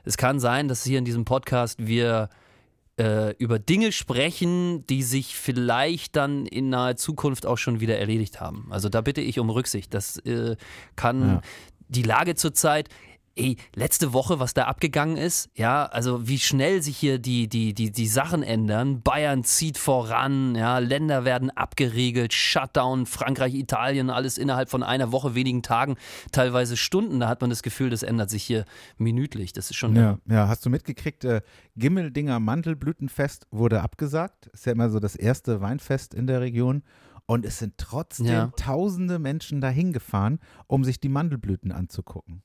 Es 0.03 0.17
kann 0.17 0.39
sein, 0.39 0.67
dass 0.67 0.83
hier 0.83 0.99
in 0.99 1.05
diesem 1.05 1.23
Podcast 1.23 1.87
wir 1.87 2.29
äh, 2.99 3.35
über 3.37 3.57
Dinge 3.59 3.91
sprechen, 3.91 4.85
die 4.87 5.03
sich 5.03 5.35
vielleicht 5.37 6.15
dann 6.15 6.45
in 6.45 6.69
naher 6.69 6.95
Zukunft 6.97 7.45
auch 7.45 7.57
schon 7.57 7.79
wieder 7.79 7.97
erledigt 7.97 8.41
haben. 8.41 8.67
Also 8.71 8.89
da 8.89 9.01
bitte 9.01 9.21
ich 9.21 9.39
um 9.39 9.49
Rücksicht. 9.49 9.93
Das 9.93 10.17
äh, 10.19 10.55
kann 10.95 11.21
Ja. 11.27 11.41
die 11.87 12.03
Lage 12.03 12.35
zurzeit. 12.35 12.89
Ey, 13.37 13.57
letzte 13.75 14.13
Woche, 14.13 14.39
was 14.39 14.53
da 14.53 14.63
abgegangen 14.63 15.17
ist, 15.17 15.49
ja, 15.55 15.85
also 15.85 16.25
wie 16.25 16.39
schnell 16.39 16.81
sich 16.81 16.95
hier 16.97 17.19
die, 17.19 17.49
die, 17.49 17.73
die, 17.73 17.91
die 17.91 18.07
Sachen 18.07 18.43
ändern. 18.43 19.01
Bayern 19.01 19.43
zieht 19.43 19.77
voran, 19.77 20.55
ja, 20.55 20.77
Länder 20.77 21.25
werden 21.25 21.49
abgeriegelt, 21.49 22.31
Shutdown, 22.33 23.05
Frankreich, 23.05 23.53
Italien, 23.53 24.09
alles 24.09 24.37
innerhalb 24.37 24.69
von 24.69 24.83
einer 24.83 25.11
Woche, 25.11 25.35
wenigen 25.35 25.63
Tagen, 25.63 25.97
teilweise 26.31 26.77
Stunden. 26.77 27.19
Da 27.19 27.27
hat 27.27 27.41
man 27.41 27.49
das 27.49 27.61
Gefühl, 27.61 27.89
das 27.89 28.03
ändert 28.03 28.29
sich 28.29 28.43
hier 28.43 28.63
minütlich. 28.97 29.51
Das 29.51 29.69
ist 29.69 29.75
schon 29.75 29.97
Ja, 29.97 30.17
ja, 30.29 30.47
hast 30.47 30.65
du 30.65 30.69
mitgekriegt, 30.69 31.25
äh, 31.25 31.41
Gimmeldinger 31.75 32.39
Mandelblütenfest 32.39 33.47
wurde 33.51 33.81
abgesagt. 33.81 34.47
Ist 34.47 34.65
ja 34.65 34.71
immer 34.71 34.89
so 34.89 35.01
das 35.01 35.17
erste 35.17 35.59
Weinfest 35.59 36.13
in 36.13 36.25
der 36.25 36.39
Region. 36.39 36.83
Und 37.25 37.45
es 37.45 37.59
sind 37.59 37.73
trotzdem 37.77 38.27
Ja. 38.27 38.51
tausende 38.55 39.19
Menschen 39.19 39.59
dahin 39.59 39.91
gefahren, 39.91 40.39
um 40.67 40.85
sich 40.85 41.01
die 41.01 41.09
Mandelblüten 41.09 41.73
anzugucken. 41.73 42.43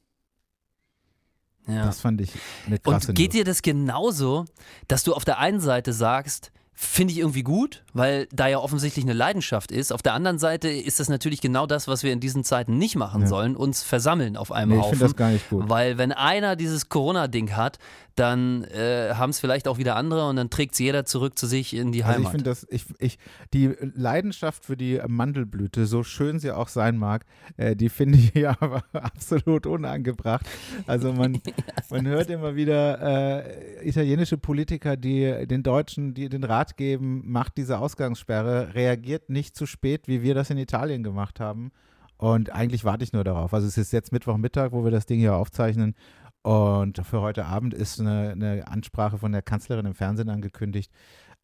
Ja. 1.67 1.85
Das 1.87 2.01
fand 2.01 2.21
ich 2.21 2.33
eine 2.67 2.79
krasse 2.79 3.09
Und 3.09 3.15
geht 3.15 3.29
News. 3.29 3.39
dir 3.39 3.45
das 3.45 3.63
genauso, 3.63 4.45
dass 4.89 5.05
du 5.05 5.15
auf 5.15 5.25
der 5.25 5.39
einen 5.39 5.61
Seite 5.61 5.93
sagst, 5.93 6.53
finde 6.83 7.13
ich 7.13 7.19
irgendwie 7.19 7.43
gut, 7.43 7.83
weil 7.93 8.27
da 8.33 8.47
ja 8.49 8.59
offensichtlich 8.59 9.05
eine 9.05 9.13
Leidenschaft 9.13 9.71
ist. 9.71 9.93
Auf 9.93 10.01
der 10.01 10.15
anderen 10.15 10.39
Seite 10.39 10.69
ist 10.71 10.99
das 10.99 11.11
natürlich 11.11 11.43
genau 11.43 11.67
das, 11.67 11.89
was 11.89 12.03
wir 12.03 12.11
in 12.11 12.21
diesen 12.21 12.43
Zeiten 12.43 12.79
nicht 12.79 12.97
machen 12.97 13.21
Ja. 13.23 13.27
sollen, 13.29 13.55
uns 13.55 13.83
versammeln 13.83 14.35
auf 14.35 14.51
einem 14.51 14.71
Nee, 14.71 14.77
ich 14.77 14.81
Haufen. 14.85 14.91
finde 14.93 15.05
das 15.05 15.17
gar 15.17 15.31
nicht 15.31 15.49
gut. 15.51 15.69
Weil 15.69 15.99
wenn 15.99 16.11
einer 16.13 16.57
dieses 16.57 16.89
Corona-Ding 16.89 17.55
hat, 17.55 17.79
dann 18.17 18.65
äh, 18.65 19.13
haben 19.15 19.31
es 19.31 19.41
vielleicht 19.41 19.69
auch 19.69 19.79
wieder 19.79 19.97
andere 19.97 20.27
und 20.29 20.37
dann 20.37 20.51
trägt 20.51 20.73
es 20.73 20.79
jeder 20.79 21.05
zurück 21.05 21.39
zu 21.39 21.47
sich 21.47 21.75
in 21.75 21.93
die 21.93 22.03
Also 22.03 22.13
ich 22.13 22.17
Heimat. 22.27 22.31
finde 22.33 22.45
das, 22.45 22.67
ich, 22.71 22.85
ich, 22.99 23.19
die 23.55 23.75
Leidenschaft 23.95 24.65
für 24.65 24.77
die 24.77 25.01
Mandelblüte, 25.07 25.87
so 25.87 26.03
schön 26.03 26.39
sie 26.39 26.51
auch 26.51 26.69
sein 26.69 26.97
mag, 26.97 27.25
äh, 27.57 27.77
die 27.77 27.89
finde 27.89 28.19
ich 28.19 28.33
ja 28.35 28.57
aber 28.61 28.85
absolut 28.93 29.67
unangebracht. 29.67 30.47
Also 30.87 31.13
man, 31.13 31.41
man 31.91 32.07
hört 32.07 32.31
immer 32.31 32.57
wieder 32.57 33.45
äh, 33.47 33.87
italienische 33.89 34.39
Politiker, 34.39 34.97
die 34.97 35.47
den 35.47 35.63
Deutschen, 35.63 36.15
die 36.15 36.29
den 36.29 36.45
Rat 36.45 36.70
geben, 36.77 37.23
macht 37.25 37.57
diese 37.57 37.79
Ausgangssperre, 37.79 38.75
reagiert 38.75 39.31
nicht 39.31 39.57
zu 39.57 39.67
spät, 39.67 40.09
wie 40.09 40.23
wir 40.23 40.35
das 40.35 40.51
in 40.51 40.59
Italien 40.59 41.03
gemacht 41.03 41.41
haben. 41.41 41.73
Und 42.17 42.51
eigentlich 42.51 42.85
warte 42.85 43.05
ich 43.05 43.13
nur 43.13 43.25
darauf. 43.25 43.55
Also 43.55 43.67
es 43.67 43.79
ist 43.79 43.93
jetzt 43.93 44.13
Mittwochmittag, 44.13 44.73
wo 44.73 44.85
wir 44.85 44.91
das 44.91 45.07
Ding 45.07 45.19
hier 45.19 45.37
aufzeichnen. 45.37 45.95
Und 46.43 46.99
für 47.05 47.21
heute 47.21 47.47
Abend 47.47 47.75
ist 47.75 48.01
eine, 48.01 48.31
eine 48.31 48.69
Ansprache 48.69 49.19
von 49.19 49.33
der 49.33 49.43
Kanzlerin 49.43 49.87
im 49.87 49.95
Fernsehen 49.95 50.29
angekündigt. 50.29 50.93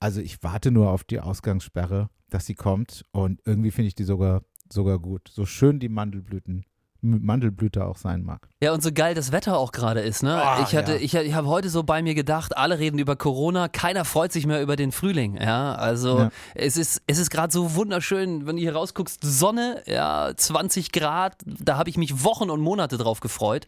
Also 0.01 0.21
ich 0.21 0.43
warte 0.43 0.71
nur 0.71 0.91
auf 0.91 1.05
die 1.05 1.21
Ausgangssperre, 1.21 2.11
dass 2.29 2.47
sie 2.47 2.55
kommt. 2.55 3.05
Und 3.13 3.41
irgendwie 3.45 3.71
finde 3.71 3.89
ich 3.89 3.95
die 3.95 4.05
sogar, 4.05 4.43
sogar 4.71 4.99
gut. 4.99 5.29
So 5.29 5.47
schön 5.47 5.81
die 5.81 5.89
Mandelblüten, 5.89 6.65
Mandelblüte 7.01 7.85
auch 7.85 7.97
sein 7.97 8.23
mag. 8.23 8.49
Ja, 8.63 8.73
und 8.73 8.83
so 8.83 8.91
geil 8.93 9.15
das 9.15 9.33
Wetter 9.33 9.59
auch 9.59 9.73
gerade 9.73 10.01
ist, 10.01 10.23
ne? 10.23 10.35
Ah, 10.43 10.63
ich 10.67 10.75
hatte, 10.75 10.93
ja. 10.93 10.99
ich, 10.99 11.15
ich 11.15 11.35
habe 11.35 11.47
heute 11.49 11.69
so 11.69 11.83
bei 11.83 12.03
mir 12.03 12.15
gedacht, 12.15 12.57
alle 12.57 12.79
reden 12.79 12.99
über 12.99 13.17
Corona, 13.17 13.69
keiner 13.69 14.05
freut 14.05 14.33
sich 14.33 14.47
mehr 14.47 14.63
über 14.63 14.77
den 14.77 14.93
Frühling, 14.93 15.37
ja? 15.41 15.75
Also 15.75 16.19
Ja. 16.19 16.31
es 16.55 16.77
ist, 16.77 17.03
es 17.07 17.19
ist 17.19 17.31
gerade 17.31 17.53
so 17.53 17.75
wunderschön, 17.75 18.47
wenn 18.47 18.57
du 18.57 18.63
hier 18.63 18.75
rausguckst, 18.75 19.21
Sonne, 19.23 19.83
ja, 19.87 20.33
20 20.37 20.93
Grad, 20.93 21.37
da 21.47 21.77
habe 21.79 21.91
ich 21.91 21.97
mich 21.97 22.25
Wochen 22.25 22.51
und 22.51 22.61
Monate 22.61 22.99
drauf 22.99 23.21
gefreut. 23.21 23.67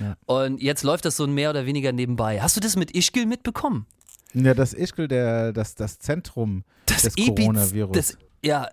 Ja. 0.00 0.16
Und 0.26 0.60
jetzt 0.62 0.82
läuft 0.82 1.04
das 1.04 1.16
so 1.16 1.26
mehr 1.26 1.50
oder 1.50 1.66
weniger 1.66 1.92
nebenbei. 1.92 2.40
Hast 2.40 2.56
du 2.56 2.60
das 2.60 2.76
mit 2.76 2.90
Ischgl 2.96 3.26
mitbekommen? 3.26 3.86
Ja, 4.34 4.54
das 4.54 4.72
Ischgl, 4.74 5.08
der, 5.08 5.52
das, 5.52 5.74
das 5.74 5.98
Zentrum 5.98 6.64
Das 6.86 7.02
des 7.02 7.16
Epiz- 7.16 7.36
Coronavirus. 7.36 7.96
Das, 7.96 8.18
ja, 8.44 8.68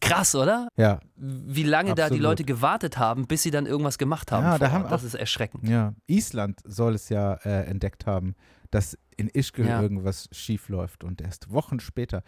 krass, 0.00 0.34
oder? 0.34 0.68
ja, 0.76 1.00
Wie 1.16 1.62
lange 1.62 1.90
da 1.90 1.94
die 1.94 2.02
Absolut. 2.02 2.22
Leute 2.22 2.44
gewartet 2.44 2.98
haben, 2.98 3.26
bis 3.26 3.42
sie 3.42 3.50
dann 3.50 3.66
irgendwas 3.66 3.98
gemacht 3.98 4.32
haben. 4.32 4.44
Ja, 4.44 4.58
da 4.58 4.70
haben 4.70 4.84
das 4.88 5.02
auch- 5.02 5.06
ist 5.06 5.14
erschreckend. 5.14 5.68
ja. 5.68 5.94
Island 6.06 6.60
soll 6.64 6.94
es 6.94 7.08
ja 7.08 7.34
äh, 7.44 7.64
entdeckt 7.66 8.06
haben, 8.06 8.34
dass 8.70 8.98
in 9.16 9.28
Ischgl 9.28 9.66
Ja. 9.66 9.80
irgendwas 9.80 10.28
schief 10.32 10.68
läuft 10.68 11.04
und 11.04 11.20
erst 11.20 11.50
Wochen 11.52 11.80
später. 11.80 12.22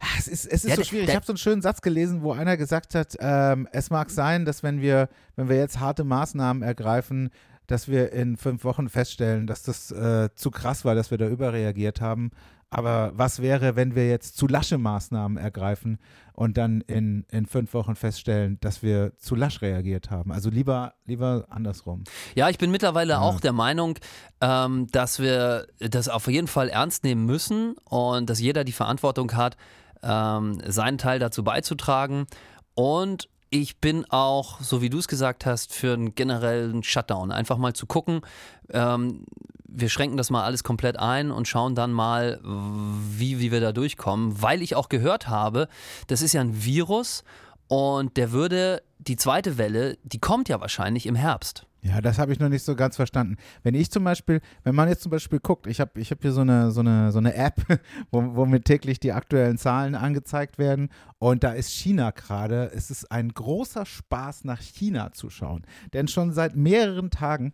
Ah, 0.00 0.06
Es 0.18 0.28
ist, 0.28 0.44
es 0.46 0.64
ist 0.64 0.70
Ja, 0.70 0.76
so 0.76 0.84
schwierig. 0.84 1.08
Ich 1.08 1.14
habe 1.14 1.24
so 1.24 1.32
einen 1.32 1.38
schönen 1.38 1.62
Satz 1.62 1.80
gelesen, 1.80 2.22
wo 2.22 2.32
einer 2.32 2.56
gesagt 2.58 2.94
hat, 2.94 3.16
ähm, 3.18 3.66
es 3.72 3.88
mag 3.90 4.10
sein, 4.10 4.44
dass 4.44 4.62
wenn 4.62 4.80
wir, 4.82 5.08
wenn 5.36 5.48
wir 5.48 5.56
jetzt 5.56 5.80
harte 5.80 6.04
Maßnahmen 6.04 6.62
ergreifen, 6.62 7.30
dass 7.66 7.88
wir 7.88 8.12
in 8.12 8.36
fünf 8.36 8.62
Wochen 8.64 8.88
feststellen, 8.88 9.46
dass 9.46 9.62
das 9.62 9.90
äh, 9.90 10.28
zu 10.34 10.50
krass 10.50 10.84
war, 10.84 10.94
dass 10.94 11.10
wir 11.10 11.18
da 11.18 11.26
überreagiert 11.28 12.00
haben. 12.00 12.30
Aber 12.70 13.12
was 13.14 13.40
wäre, 13.40 13.76
wenn 13.76 13.94
wir 13.94 14.08
jetzt 14.08 14.36
zu 14.36 14.48
lasche 14.48 14.76
Maßnahmen 14.76 15.38
ergreifen 15.38 15.98
und 16.32 16.56
dann 16.56 16.80
in, 16.82 17.24
in 17.30 17.46
fünf 17.46 17.72
Wochen 17.74 17.94
feststellen, 17.94 18.58
dass 18.60 18.82
wir 18.82 19.16
zu 19.18 19.36
lasch 19.36 19.62
reagiert 19.62 20.10
haben? 20.10 20.32
Also 20.32 20.50
lieber, 20.50 20.94
lieber 21.04 21.46
andersrum. 21.48 22.02
Ja, 22.34 22.48
ich 22.48 22.58
bin 22.58 22.72
mittlerweile 22.72 23.14
ja. 23.14 23.20
auch 23.20 23.40
der 23.40 23.52
Meinung, 23.52 23.98
ähm, 24.40 24.88
dass 24.90 25.20
wir 25.20 25.68
das 25.78 26.08
auf 26.08 26.26
jeden 26.26 26.48
Fall 26.48 26.68
ernst 26.68 27.04
nehmen 27.04 27.24
müssen 27.24 27.76
und 27.84 28.28
dass 28.28 28.40
jeder 28.40 28.64
die 28.64 28.72
Verantwortung 28.72 29.32
hat, 29.34 29.56
ähm, 30.02 30.60
seinen 30.66 30.98
Teil 30.98 31.20
dazu 31.20 31.44
beizutragen. 31.44 32.26
Und 32.74 33.28
ich 33.50 33.80
bin 33.80 34.04
auch, 34.10 34.60
so 34.60 34.82
wie 34.82 34.90
du 34.90 34.98
es 34.98 35.06
gesagt 35.06 35.46
hast, 35.46 35.72
für 35.72 35.94
einen 35.94 36.14
generellen 36.14 36.82
Shutdown. 36.82 37.30
Einfach 37.30 37.58
mal 37.58 37.74
zu 37.74 37.86
gucken, 37.86 38.22
ähm, 38.70 39.24
wir 39.68 39.88
schränken 39.88 40.16
das 40.16 40.30
mal 40.30 40.44
alles 40.44 40.64
komplett 40.64 40.98
ein 40.98 41.30
und 41.30 41.48
schauen 41.48 41.74
dann 41.74 41.92
mal, 41.92 42.40
wie, 42.42 43.40
wie 43.40 43.52
wir 43.52 43.60
da 43.60 43.72
durchkommen. 43.72 44.40
Weil 44.40 44.62
ich 44.62 44.74
auch 44.74 44.88
gehört 44.88 45.28
habe, 45.28 45.68
das 46.06 46.22
ist 46.22 46.32
ja 46.32 46.40
ein 46.40 46.64
Virus 46.64 47.24
und 47.68 48.16
der 48.16 48.32
würde, 48.32 48.82
die 48.98 49.16
zweite 49.16 49.58
Welle, 49.58 49.98
die 50.04 50.18
kommt 50.18 50.48
ja 50.48 50.60
wahrscheinlich 50.60 51.06
im 51.06 51.16
Herbst. 51.16 51.66
Ja, 51.82 52.00
das 52.00 52.18
habe 52.18 52.32
ich 52.32 52.40
noch 52.40 52.48
nicht 52.48 52.64
so 52.64 52.74
ganz 52.74 52.96
verstanden. 52.96 53.36
Wenn 53.62 53.74
ich 53.74 53.92
zum 53.92 54.02
Beispiel, 54.02 54.40
wenn 54.64 54.74
man 54.74 54.88
jetzt 54.88 55.02
zum 55.02 55.10
Beispiel 55.10 55.38
guckt, 55.38 55.68
ich 55.68 55.80
habe 55.80 56.00
ich 56.00 56.10
hab 56.10 56.20
hier 56.20 56.32
so 56.32 56.40
eine, 56.40 56.72
so 56.72 56.80
eine, 56.80 57.12
so 57.12 57.18
eine 57.18 57.34
App, 57.34 57.62
wo, 58.10 58.34
wo 58.34 58.44
mir 58.44 58.60
täglich 58.60 58.98
die 58.98 59.12
aktuellen 59.12 59.56
Zahlen 59.56 59.94
angezeigt 59.94 60.58
werden 60.58 60.88
und 61.18 61.44
da 61.44 61.52
ist 61.52 61.70
China 61.70 62.10
gerade. 62.10 62.72
Es 62.74 62.90
ist 62.90 63.12
ein 63.12 63.28
großer 63.28 63.86
Spaß, 63.86 64.44
nach 64.44 64.60
China 64.60 65.12
zu 65.12 65.30
schauen. 65.30 65.64
Denn 65.92 66.08
schon 66.08 66.32
seit 66.32 66.56
mehreren 66.56 67.10
Tagen 67.10 67.52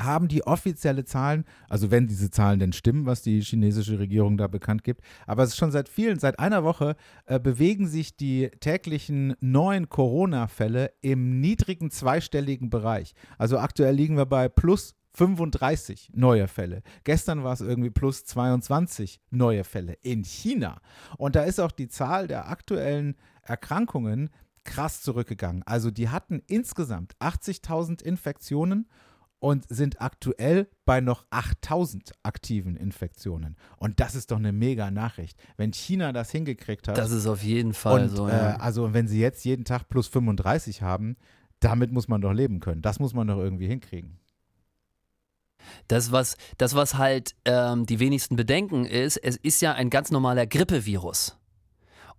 haben 0.00 0.28
die 0.28 0.46
offizielle 0.46 1.04
Zahlen, 1.04 1.44
also 1.68 1.90
wenn 1.90 2.06
diese 2.06 2.30
Zahlen 2.30 2.58
denn 2.58 2.72
stimmen, 2.72 3.06
was 3.06 3.22
die 3.22 3.40
chinesische 3.40 3.98
Regierung 3.98 4.36
da 4.36 4.46
bekannt 4.46 4.84
gibt, 4.84 5.02
aber 5.26 5.42
es 5.42 5.50
ist 5.50 5.56
schon 5.56 5.70
seit 5.72 5.88
vielen, 5.88 6.18
seit 6.18 6.38
einer 6.38 6.64
Woche 6.64 6.96
äh, 7.26 7.38
bewegen 7.38 7.86
sich 7.86 8.16
die 8.16 8.50
täglichen 8.60 9.34
neuen 9.40 9.88
Corona-Fälle 9.88 10.92
im 11.00 11.40
niedrigen 11.40 11.90
zweistelligen 11.90 12.70
Bereich. 12.70 13.14
Also 13.38 13.58
aktuell 13.58 13.94
liegen 13.94 14.16
wir 14.16 14.26
bei 14.26 14.48
plus 14.48 14.94
35 15.16 16.10
neue 16.14 16.46
Fälle. 16.46 16.82
Gestern 17.04 17.42
war 17.42 17.54
es 17.54 17.62
irgendwie 17.62 17.90
plus 17.90 18.24
22 18.26 19.20
neue 19.30 19.64
Fälle 19.64 19.94
in 20.02 20.24
China. 20.24 20.80
Und 21.16 21.36
da 21.36 21.44
ist 21.44 21.58
auch 21.58 21.72
die 21.72 21.88
Zahl 21.88 22.28
der 22.28 22.50
aktuellen 22.50 23.16
Erkrankungen 23.42 24.28
krass 24.64 25.00
zurückgegangen. 25.00 25.62
Also 25.62 25.90
die 25.90 26.10
hatten 26.10 26.42
insgesamt 26.46 27.16
80.000 27.20 28.02
Infektionen 28.02 28.88
und 29.38 29.68
sind 29.68 30.00
aktuell 30.00 30.68
bei 30.84 31.00
noch 31.00 31.24
8000 31.30 32.12
aktiven 32.22 32.76
Infektionen. 32.76 33.56
Und 33.76 34.00
das 34.00 34.14
ist 34.14 34.30
doch 34.30 34.38
eine 34.38 34.52
mega 34.52 34.90
Nachricht. 34.90 35.38
Wenn 35.56 35.72
China 35.72 36.12
das 36.12 36.30
hingekriegt 36.30 36.88
hat. 36.88 36.96
Das 36.96 37.10
ist 37.10 37.26
auf 37.26 37.42
jeden 37.42 37.74
Fall 37.74 38.04
und, 38.04 38.08
so. 38.16 38.28
Ja. 38.28 38.54
Äh, 38.54 38.58
also, 38.58 38.94
wenn 38.94 39.08
sie 39.08 39.20
jetzt 39.20 39.44
jeden 39.44 39.64
Tag 39.64 39.88
plus 39.88 40.08
35 40.08 40.82
haben, 40.82 41.16
damit 41.60 41.92
muss 41.92 42.08
man 42.08 42.20
doch 42.20 42.32
leben 42.32 42.60
können. 42.60 42.82
Das 42.82 42.98
muss 42.98 43.14
man 43.14 43.26
doch 43.26 43.38
irgendwie 43.38 43.66
hinkriegen. 43.66 44.18
Das, 45.88 46.12
was, 46.12 46.36
das, 46.58 46.74
was 46.74 46.96
halt 46.96 47.34
ähm, 47.44 47.86
die 47.86 47.98
wenigsten 47.98 48.36
bedenken, 48.36 48.84
ist, 48.84 49.16
es 49.16 49.36
ist 49.36 49.60
ja 49.62 49.72
ein 49.72 49.90
ganz 49.90 50.10
normaler 50.10 50.46
Grippevirus. 50.46 51.38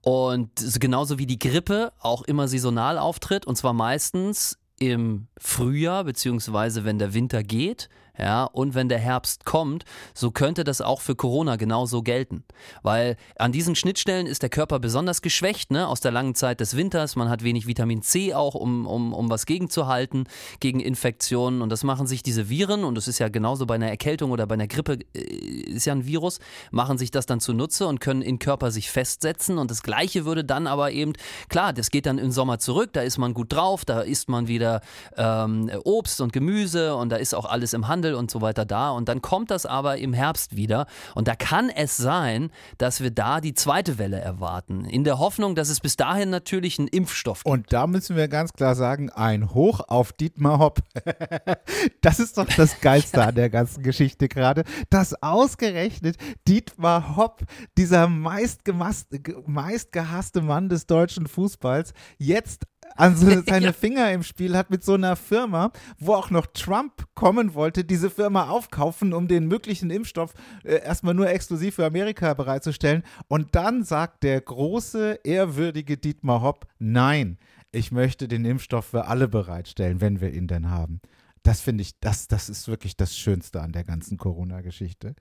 Und 0.01 0.51
genauso 0.79 1.17
wie 1.17 1.25
die 1.25 1.39
Grippe 1.39 1.93
auch 1.99 2.23
immer 2.23 2.47
saisonal 2.47 2.97
auftritt, 2.97 3.45
und 3.45 3.55
zwar 3.55 3.73
meistens 3.73 4.57
im 4.79 5.27
Frühjahr, 5.37 6.03
beziehungsweise 6.03 6.85
wenn 6.85 6.99
der 6.99 7.13
Winter 7.13 7.43
geht, 7.43 7.89
ja, 8.17 8.45
und 8.45 8.75
wenn 8.75 8.89
der 8.89 8.99
Herbst 8.99 9.45
kommt, 9.45 9.85
so 10.13 10.31
könnte 10.31 10.63
das 10.63 10.81
auch 10.81 11.01
für 11.01 11.15
Corona 11.15 11.55
genauso 11.55 12.01
gelten. 12.01 12.43
Weil 12.81 13.15
an 13.37 13.51
diesen 13.51 13.75
Schnittstellen 13.75 14.27
ist 14.27 14.41
der 14.41 14.49
Körper 14.49 14.79
besonders 14.79 15.21
geschwächt, 15.21 15.71
ne, 15.71 15.87
aus 15.87 15.99
der 15.99 16.11
langen 16.11 16.35
Zeit 16.35 16.59
des 16.59 16.75
Winters. 16.75 17.15
Man 17.15 17.29
hat 17.29 17.43
wenig 17.43 17.67
Vitamin 17.67 18.01
C 18.01 18.33
auch, 18.33 18.55
um, 18.55 18.85
um, 18.85 19.13
um 19.13 19.29
was 19.29 19.45
gegenzuhalten, 19.45 20.27
gegen 20.59 20.79
Infektionen. 20.79 21.61
Und 21.61 21.69
das 21.69 21.83
machen 21.83 22.07
sich 22.07 22.23
diese 22.23 22.49
Viren, 22.49 22.83
und 22.83 22.95
das 22.95 23.07
ist 23.07 23.19
ja 23.19 23.29
genauso 23.29 23.65
bei 23.65 23.75
einer 23.75 23.89
Erkältung 23.89 24.31
oder 24.31 24.47
bei 24.47 24.55
einer 24.55 24.67
Grippe, 24.67 24.99
äh, 25.13 25.19
ist 25.19 25.85
ja 25.85 25.93
ein 25.93 26.05
Virus, 26.05 26.39
machen 26.71 26.97
sich 26.97 27.11
das 27.11 27.25
dann 27.25 27.39
zunutze 27.39 27.87
und 27.87 27.99
können 27.99 28.21
im 28.21 28.39
Körper 28.39 28.71
sich 28.71 28.89
festsetzen. 28.89 29.57
Und 29.57 29.71
das 29.71 29.83
Gleiche 29.83 30.25
würde 30.25 30.43
dann 30.43 30.67
aber 30.67 30.91
eben, 30.91 31.13
klar, 31.49 31.73
das 31.73 31.91
geht 31.91 32.05
dann 32.05 32.17
im 32.17 32.31
Sommer 32.31 32.59
zurück, 32.59 32.91
da 32.93 33.01
ist 33.01 33.17
man 33.17 33.33
gut 33.33 33.53
drauf, 33.53 33.85
da 33.85 34.01
isst 34.01 34.29
man 34.29 34.47
wieder 34.47 34.81
ähm, 35.15 35.69
Obst 35.83 36.21
und 36.21 36.33
Gemüse 36.33 36.95
und 36.95 37.09
da 37.09 37.17
ist 37.17 37.35
auch 37.35 37.45
alles 37.45 37.73
im 37.73 37.87
Handel 37.87 38.06
und 38.15 38.31
so 38.31 38.41
weiter 38.41 38.65
da. 38.65 38.91
Und 38.91 39.09
dann 39.09 39.21
kommt 39.21 39.51
das 39.51 39.65
aber 39.65 39.97
im 39.97 40.13
Herbst 40.13 40.55
wieder. 40.55 40.87
Und 41.15 41.27
da 41.27 41.35
kann 41.35 41.69
es 41.69 41.97
sein, 41.97 42.51
dass 42.77 43.01
wir 43.01 43.11
da 43.11 43.41
die 43.41 43.53
zweite 43.53 43.97
Welle 43.97 44.19
erwarten. 44.19 44.85
In 44.85 45.03
der 45.03 45.19
Hoffnung, 45.19 45.55
dass 45.55 45.69
es 45.69 45.79
bis 45.79 45.95
dahin 45.95 46.29
natürlich 46.29 46.79
einen 46.79 46.87
Impfstoff 46.87 47.43
gibt. 47.43 47.53
Und 47.53 47.73
da 47.73 47.87
müssen 47.87 48.15
wir 48.15 48.27
ganz 48.27 48.53
klar 48.53 48.75
sagen, 48.75 49.09
ein 49.09 49.53
Hoch 49.53 49.81
auf 49.87 50.13
Dietmar 50.13 50.59
Hopp. 50.59 50.79
das 52.01 52.19
ist 52.19 52.37
doch 52.37 52.45
das 52.45 52.79
Geilste 52.81 53.23
an 53.23 53.35
der 53.35 53.49
ganzen 53.49 53.83
Geschichte 53.83 54.27
gerade, 54.27 54.63
dass 54.89 55.21
ausgerechnet 55.21 56.17
Dietmar 56.47 57.15
Hopp, 57.15 57.41
dieser 57.77 58.07
meistgehasste 58.07 60.41
Mann 60.41 60.69
des 60.69 60.85
deutschen 60.85 61.27
Fußballs, 61.27 61.93
jetzt 62.17 62.65
also 62.95 63.41
seine 63.47 63.67
ja. 63.67 63.73
Finger 63.73 64.11
im 64.11 64.23
Spiel 64.23 64.55
hat 64.55 64.69
mit 64.69 64.83
so 64.83 64.93
einer 64.93 65.15
Firma, 65.15 65.71
wo 65.99 66.13
auch 66.13 66.29
noch 66.29 66.47
Trump 66.47 67.07
kommen 67.15 67.53
wollte, 67.53 67.83
diese 67.83 68.09
Firma 68.09 68.49
aufkaufen, 68.49 69.13
um 69.13 69.27
den 69.27 69.47
möglichen 69.47 69.89
Impfstoff 69.89 70.33
äh, 70.63 70.81
erstmal 70.83 71.13
nur 71.13 71.29
exklusiv 71.29 71.75
für 71.75 71.85
Amerika 71.85 72.33
bereitzustellen. 72.33 73.03
Und 73.27 73.55
dann 73.55 73.83
sagt 73.83 74.23
der 74.23 74.41
große, 74.41 75.19
ehrwürdige 75.23 75.97
Dietmar 75.97 76.41
Hopp, 76.41 76.67
nein, 76.79 77.37
ich 77.71 77.91
möchte 77.91 78.27
den 78.27 78.45
Impfstoff 78.45 78.85
für 78.85 79.05
alle 79.05 79.27
bereitstellen, 79.27 80.01
wenn 80.01 80.21
wir 80.21 80.33
ihn 80.33 80.47
denn 80.47 80.69
haben. 80.69 81.01
Das 81.43 81.61
finde 81.61 81.81
ich, 81.81 81.99
das, 81.99 82.27
das 82.27 82.49
ist 82.49 82.67
wirklich 82.67 82.97
das 82.97 83.15
Schönste 83.15 83.61
an 83.61 83.71
der 83.71 83.83
ganzen 83.83 84.17
Corona-Geschichte. 84.17 85.15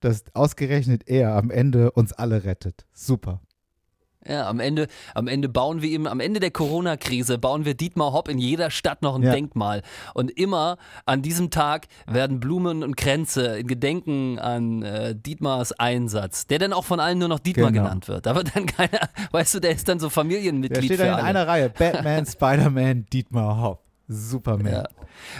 Dass 0.00 0.24
ausgerechnet 0.34 1.06
er 1.06 1.36
am 1.36 1.50
Ende 1.50 1.92
uns 1.92 2.12
alle 2.12 2.44
rettet. 2.44 2.86
Super. 2.92 3.40
Ja, 4.26 4.48
am 4.48 4.60
Ende, 4.60 4.86
am 5.14 5.28
Ende 5.28 5.48
bauen 5.48 5.80
wir 5.80 5.88
ihm, 5.88 6.06
am 6.06 6.20
Ende 6.20 6.40
der 6.40 6.50
Corona-Krise 6.50 7.38
bauen 7.38 7.64
wir 7.64 7.74
Dietmar 7.74 8.12
Hopp 8.12 8.28
in 8.28 8.38
jeder 8.38 8.70
Stadt 8.70 9.00
noch 9.00 9.14
ein 9.14 9.22
ja. 9.22 9.32
Denkmal. 9.32 9.80
Und 10.12 10.30
immer 10.30 10.76
an 11.06 11.22
diesem 11.22 11.50
Tag 11.50 11.86
werden 12.06 12.38
Blumen 12.38 12.82
und 12.82 12.98
Kränze 12.98 13.58
in 13.58 13.66
Gedenken 13.66 14.38
an 14.38 14.82
äh, 14.82 15.14
Dietmars 15.14 15.72
Einsatz, 15.72 16.46
der 16.46 16.58
dann 16.58 16.74
auch 16.74 16.84
von 16.84 17.00
allen 17.00 17.18
nur 17.18 17.28
noch 17.28 17.38
Dietmar 17.38 17.72
genau. 17.72 17.84
genannt 17.84 18.08
wird. 18.08 18.26
Aber 18.26 18.44
dann 18.44 18.66
keiner, 18.66 19.08
weißt 19.30 19.54
du, 19.54 19.60
der 19.60 19.70
ist 19.70 19.88
dann 19.88 19.98
so 19.98 20.10
Familienmitglied. 20.10 20.90
Der 20.90 20.96
steht 20.96 21.00
dann 21.00 21.18
in 21.18 21.24
einer 21.24 21.48
Reihe. 21.48 21.70
Batman, 21.70 22.26
Spider-Man, 22.30 23.06
Dietmar 23.10 23.62
Hopp. 23.62 23.89
Superman. 24.12 24.72
Ja. 24.72 24.88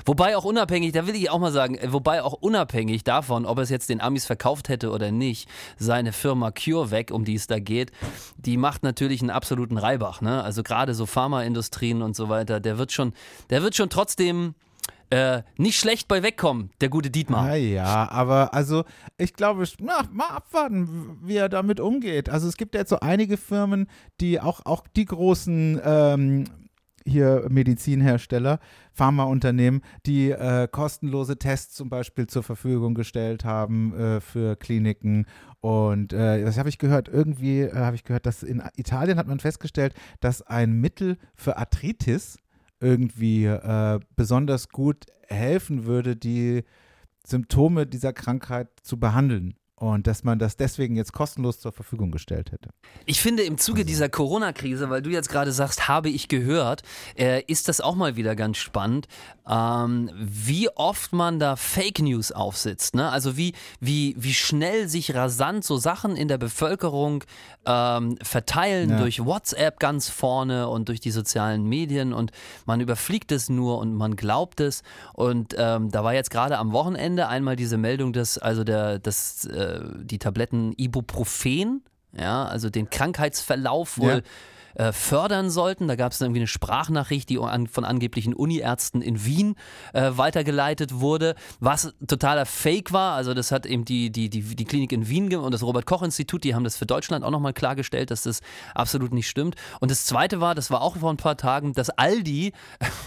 Wobei 0.05 0.37
auch 0.37 0.45
unabhängig, 0.45 0.93
da 0.93 1.07
will 1.07 1.17
ich 1.17 1.29
auch 1.29 1.41
mal 1.41 1.51
sagen, 1.51 1.77
wobei 1.89 2.23
auch 2.23 2.35
unabhängig 2.35 3.03
davon, 3.03 3.45
ob 3.45 3.59
es 3.59 3.69
jetzt 3.69 3.89
den 3.89 4.01
Amis 4.01 4.27
verkauft 4.27 4.69
hätte 4.69 4.91
oder 4.91 5.11
nicht, 5.11 5.49
seine 5.77 6.13
Firma 6.13 6.53
CureVac, 6.53 7.11
um 7.11 7.25
die 7.25 7.35
es 7.35 7.49
da 7.49 7.59
geht, 7.59 7.91
die 8.37 8.57
macht 8.57 8.85
natürlich 8.85 9.23
einen 9.23 9.31
absoluten 9.31 9.77
Reibach. 9.77 10.21
Ne? 10.21 10.43
Also 10.45 10.63
gerade 10.63 10.95
so 10.95 11.07
Pharmaindustrien 11.07 12.01
und 12.01 12.15
so 12.15 12.29
weiter, 12.29 12.61
der 12.61 12.79
wird 12.79 12.93
schon, 12.93 13.13
der 13.51 13.63
wird 13.65 13.75
schon 13.75 13.91
trotzdem 13.91 14.55
äh, 15.11 15.43
nicht 15.57 15.79
schlecht 15.79 16.07
bei 16.07 16.23
wegkommen, 16.23 16.71
der 16.81 16.89
gute 16.89 17.11
Dietmar. 17.11 17.57
Ja, 17.57 17.57
ja, 17.57 18.11
aber 18.11 18.55
also 18.55 18.85
ich 19.19 19.35
glaube, 19.35 19.65
na, 19.81 20.05
mal 20.13 20.29
abwarten, 20.29 21.19
wie 21.23 21.35
er 21.35 21.49
damit 21.49 21.81
umgeht. 21.81 22.29
Also 22.29 22.47
es 22.47 22.57
gibt 22.57 22.75
ja 22.75 22.83
jetzt 22.83 22.91
so 22.91 23.01
einige 23.01 23.37
Firmen, 23.37 23.89
die 24.21 24.41
auch, 24.41 24.61
auch 24.65 24.85
die 24.95 25.07
großen 25.07 25.81
ähm, 25.85 26.45
hier 27.07 27.47
Medizinhersteller, 27.49 28.59
Pharmaunternehmen, 28.93 29.83
die 30.07 30.31
äh, 30.31 30.69
kostenlose 30.71 31.39
Tests 31.39 31.75
zum 31.75 31.89
Beispiel 31.89 32.27
zur 32.27 32.43
Verfügung 32.43 32.95
gestellt 32.95 33.45
haben 33.45 33.95
äh, 33.95 34.21
für 34.21 34.57
Kliniken. 34.57 35.27
Und 35.61 36.13
äh, 36.13 36.43
das 36.45 36.59
habe 36.59 36.69
ich 36.69 36.79
gehört, 36.79 37.09
irgendwie 37.09 37.61
äh, 37.61 37.75
habe 37.75 37.97
ich 37.97 38.05
gehört, 38.05 38.27
dass 38.27 38.43
in 38.43 38.63
Italien 38.77 39.19
hat 39.19 39.27
man 39.27 39.41
festgestellt, 39.41 39.95
dass 40.21 40.43
ein 40.43 40.73
Mittel 40.73 41.19
für 41.35 41.57
Arthritis 41.57 42.39
irgendwie 42.81 43.45
äh, 43.45 44.01
besonders 44.17 44.69
gut 44.71 45.07
helfen 45.29 45.85
würde, 45.85 46.17
die 46.17 46.65
Symptome 47.27 47.87
dieser 47.87 48.13
Krankheit 48.13 48.69
zu 48.83 48.99
behandeln. 48.99 49.55
Und 49.81 50.07
dass 50.07 50.25
man 50.25 50.39
das 50.39 50.59
deswegen 50.59 50.95
jetzt 50.95 51.15
kostenlos 51.15 51.59
zur 51.59 51.73
Verfügung 51.73 52.11
gestellt 52.11 52.53
hätte. 52.53 52.69
Ich 53.07 53.23
finde 53.23 53.45
im 53.45 53.57
Zuge 53.57 53.81
Also 53.81 53.89
dieser 53.89 54.11
Corona-Krise, 54.11 54.91
weil 54.91 55.01
du 55.01 55.09
jetzt 55.09 55.31
gerade 55.31 55.53
sagst, 55.53 55.89
habe 55.89 56.11
ich 56.11 56.29
gehört, 56.29 56.83
äh, 57.19 57.43
ist 57.47 57.67
das 57.67 57.81
auch 57.81 57.95
mal 57.95 58.15
wieder 58.15 58.37
ganz 58.37 58.59
spannend, 58.59 59.09
ähm, 59.49 60.11
wie 60.15 60.69
oft 60.77 61.15
man 61.15 61.39
da 61.39 61.57
Fake 61.57 61.99
News 62.01 62.31
aufsitzt. 62.31 62.95
Ne? 62.95 63.09
Also 63.11 63.39
wie, 63.39 63.55
wie, 63.81 64.15
wie 64.19 64.35
schnell 64.35 64.87
sich 64.87 65.15
rasant 65.15 65.65
so 65.65 65.79
Sachen 65.79 66.15
in 66.15 66.29
der 66.29 66.37
Bevölkerung 66.37 67.25
ähm, 67.65 68.19
verteilen 68.23 68.91
Ja. 68.91 68.99
durch 68.99 69.25
WhatsApp 69.25 69.81
ganz 69.81 70.11
vorne 70.11 70.69
und 70.69 70.91
durch 70.91 71.01
die 71.01 71.11
sozialen 71.11 71.65
Medien 71.65 72.13
und 72.13 72.33
man 72.67 72.81
überfliegt 72.83 73.33
es 73.33 73.49
nur 73.49 73.79
und 73.79 73.95
man 73.95 74.15
glaubt 74.15 74.61
es. 74.61 74.83
Und 75.15 75.55
ähm, 75.57 75.91
da 75.91 76.05
war 76.05 76.13
jetzt 76.13 76.31
gerade 76.31 76.59
am 76.59 76.73
Wochenende 76.73 77.29
einmal 77.29 77.57
diese 77.57 77.79
Meldung, 77.79 78.13
dass 78.13 78.37
also 78.37 78.63
der, 78.63 78.99
dass, 78.99 79.47
äh, 79.47 79.70
die 80.03 80.19
Tabletten 80.19 80.73
Ibuprofen, 80.77 81.83
ja, 82.13 82.45
also 82.45 82.71
den 82.71 82.91
Krankheitsverlauf 82.91 83.99
wohl 83.99 84.23
äh, 84.75 84.93
fördern 84.93 85.51
sollten. 85.51 85.89
Da 85.89 85.97
gab 85.97 86.13
es 86.13 86.21
irgendwie 86.21 86.41
eine 86.41 86.47
Sprachnachricht, 86.47 87.29
die 87.29 87.39
an, 87.39 87.67
von 87.67 87.85
angeblichen 87.85 88.35
Uniärzten 88.35 89.03
in 89.03 89.25
Wien 89.25 89.57
äh, 89.93 90.11
weitergeleitet 90.15 91.01
wurde, 91.01 91.35
was 91.61 91.95
totaler 92.07 92.47
Fake 92.47 92.93
war. 92.93 93.15
Also 93.15 93.35
das 93.35 93.53
hat 93.53 93.67
eben 93.67 93.85
die, 93.85 94.11
die, 94.11 94.29
die, 94.29 94.43
die 94.43 94.65
Klinik 94.65 94.93
in 94.93 95.09
Wien 95.09 95.35
und 95.35 95.53
das 95.53 95.63
Robert-Koch-Institut, 95.63 96.45
die 96.45 96.55
haben 96.55 96.65
das 96.65 96.77
für 96.77 96.87
Deutschland 96.87 97.25
auch 97.25 97.31
nochmal 97.31 97.53
klargestellt, 97.53 98.11
dass 98.11 98.23
das 98.23 98.41
absolut 98.75 99.13
nicht 99.13 99.29
stimmt. 99.29 99.57
Und 99.81 99.91
das 99.91 100.07
Zweite 100.07 100.41
war, 100.41 100.55
das 100.55 100.71
war 100.71 100.83
auch 100.83 100.97
vor 100.97 101.13
ein 101.13 101.17
paar 101.17 101.37
Tagen, 101.37 101.73
dass 101.73 101.91
Aldi 101.91 102.53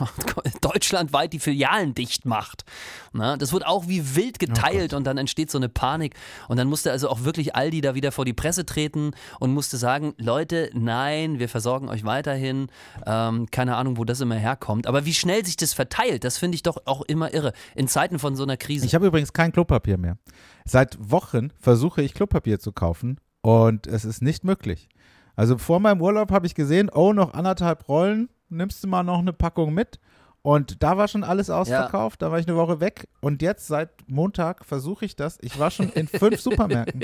deutschlandweit 0.61 1.33
die 1.33 1.39
Filialen 1.39 1.93
dicht 1.95 2.25
macht. 2.25 2.63
Na, 3.11 3.37
das 3.37 3.51
wird 3.53 3.65
auch 3.65 3.87
wie 3.87 4.15
wild 4.15 4.39
geteilt 4.39 4.93
und 4.93 5.05
dann 5.05 5.17
entsteht 5.17 5.51
so 5.51 5.57
eine 5.57 5.69
Panik. 5.69 6.15
Und 6.47 6.57
dann 6.57 6.67
musste 6.67 6.91
also 6.91 7.09
auch 7.09 7.23
wirklich 7.23 7.55
Aldi 7.55 7.81
da 7.81 7.95
wieder 7.95 8.11
vor 8.11 8.25
die 8.25 8.33
Presse 8.33 8.65
treten 8.65 9.11
und 9.39 9.53
musste 9.53 9.77
sagen, 9.77 10.13
Leute, 10.17 10.69
nein, 10.73 11.39
wir 11.39 11.49
versorgen 11.53 11.87
euch 11.87 12.03
weiterhin. 12.03 12.67
Ähm, 13.05 13.45
keine 13.51 13.77
Ahnung, 13.77 13.97
wo 13.97 14.03
das 14.03 14.19
immer 14.19 14.35
herkommt. 14.35 14.87
Aber 14.87 15.05
wie 15.05 15.13
schnell 15.13 15.45
sich 15.45 15.55
das 15.55 15.73
verteilt, 15.73 16.23
das 16.23 16.37
finde 16.37 16.55
ich 16.55 16.63
doch 16.63 16.77
auch 16.85 17.03
immer 17.03 17.33
irre. 17.33 17.53
In 17.75 17.87
Zeiten 17.87 18.19
von 18.19 18.35
so 18.35 18.43
einer 18.43 18.57
Krise. 18.57 18.85
Ich 18.85 18.95
habe 18.95 19.05
übrigens 19.07 19.31
kein 19.31 19.51
Klopapier 19.51 19.97
mehr. 19.97 20.17
Seit 20.65 20.97
Wochen 20.99 21.51
versuche 21.59 22.01
ich 22.01 22.13
Klopapier 22.13 22.59
zu 22.59 22.71
kaufen 22.71 23.19
und 23.41 23.87
es 23.87 24.03
ist 24.03 24.21
nicht 24.21 24.43
möglich. 24.43 24.89
Also 25.35 25.57
vor 25.57 25.79
meinem 25.79 26.01
Urlaub 26.01 26.31
habe 26.31 26.47
ich 26.47 26.55
gesehen, 26.55 26.89
oh, 26.89 27.13
noch 27.13 27.33
anderthalb 27.33 27.87
Rollen, 27.87 28.29
nimmst 28.49 28.83
du 28.83 28.87
mal 28.87 29.03
noch 29.03 29.19
eine 29.19 29.33
Packung 29.33 29.73
mit. 29.73 29.99
Und 30.45 30.83
da 30.83 30.97
war 30.97 31.07
schon 31.07 31.23
alles 31.23 31.49
ausverkauft, 31.49 32.21
da 32.21 32.29
war 32.29 32.37
ich 32.37 32.45
eine 32.47 32.57
Woche 32.57 32.81
weg. 32.81 33.07
Und 33.21 33.41
jetzt 33.41 33.65
seit 33.65 33.89
Montag 34.07 34.65
versuche 34.65 35.05
ich 35.05 35.15
das. 35.15 35.37
Ich 35.41 35.57
war 35.57 35.71
schon 35.71 35.89
in 35.93 36.05
fünf 36.07 36.41
Supermärkten. 36.41 37.01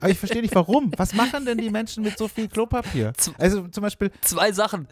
Aber 0.00 0.08
ich 0.10 0.18
verstehe 0.18 0.40
nicht, 0.40 0.54
warum. 0.54 0.90
Was 0.96 1.12
machen 1.12 1.44
denn 1.44 1.58
die 1.58 1.68
Menschen 1.68 2.02
mit 2.02 2.16
so 2.16 2.28
viel 2.28 2.48
Klopapier? 2.48 3.12
Also 3.38 3.68
zum 3.68 3.82
Beispiel 3.82 4.10
Zwei 4.22 4.52
Sachen. 4.52 4.88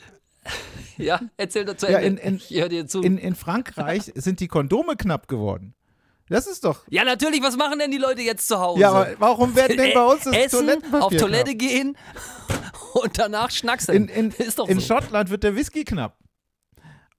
Ja, 0.98 1.20
erzähl 1.38 1.64
dazu. 1.64 1.86
Ja, 1.86 1.98
in- 2.00 2.18
in- 2.18 2.36
ich 2.36 2.50
höre 2.50 2.68
dir 2.68 2.86
zu. 2.86 3.00
in, 3.02 3.16
in 3.18 3.34
Frankreich 3.34 4.12
sind 4.14 4.40
die 4.40 4.48
Kondome 4.48 4.96
knapp 4.96 5.26
geworden. 5.26 5.74
Das 6.28 6.46
ist 6.46 6.64
doch. 6.64 6.80
ja, 6.90 7.02
natürlich, 7.04 7.42
was 7.42 7.56
machen 7.56 7.78
denn 7.78 7.90
die 7.90 7.98
Leute 7.98 8.20
jetzt 8.20 8.46
zu 8.46 8.58
Hause? 8.60 8.80
Ja, 8.80 8.90
aber 8.90 9.08
warum 9.20 9.54
werden 9.56 9.76
denn 9.76 9.94
bei 9.94 10.04
uns 10.04 10.24
das 10.24 10.36
Essen, 10.36 10.58
Toilettenpapier 10.58 11.04
auf 11.06 11.16
Toilette 11.16 11.56
knapp? 11.56 11.58
gehen 11.58 11.96
und 12.94 13.18
danach 13.18 13.50
schnacksen. 13.50 13.94
In, 13.94 14.08
in, 14.08 14.30
ist 14.32 14.58
doch 14.58 14.68
in 14.68 14.80
so. 14.80 14.86
Schottland 14.86 15.30
wird 15.30 15.44
der 15.44 15.54
Whisky 15.56 15.84
knapp. 15.84 16.16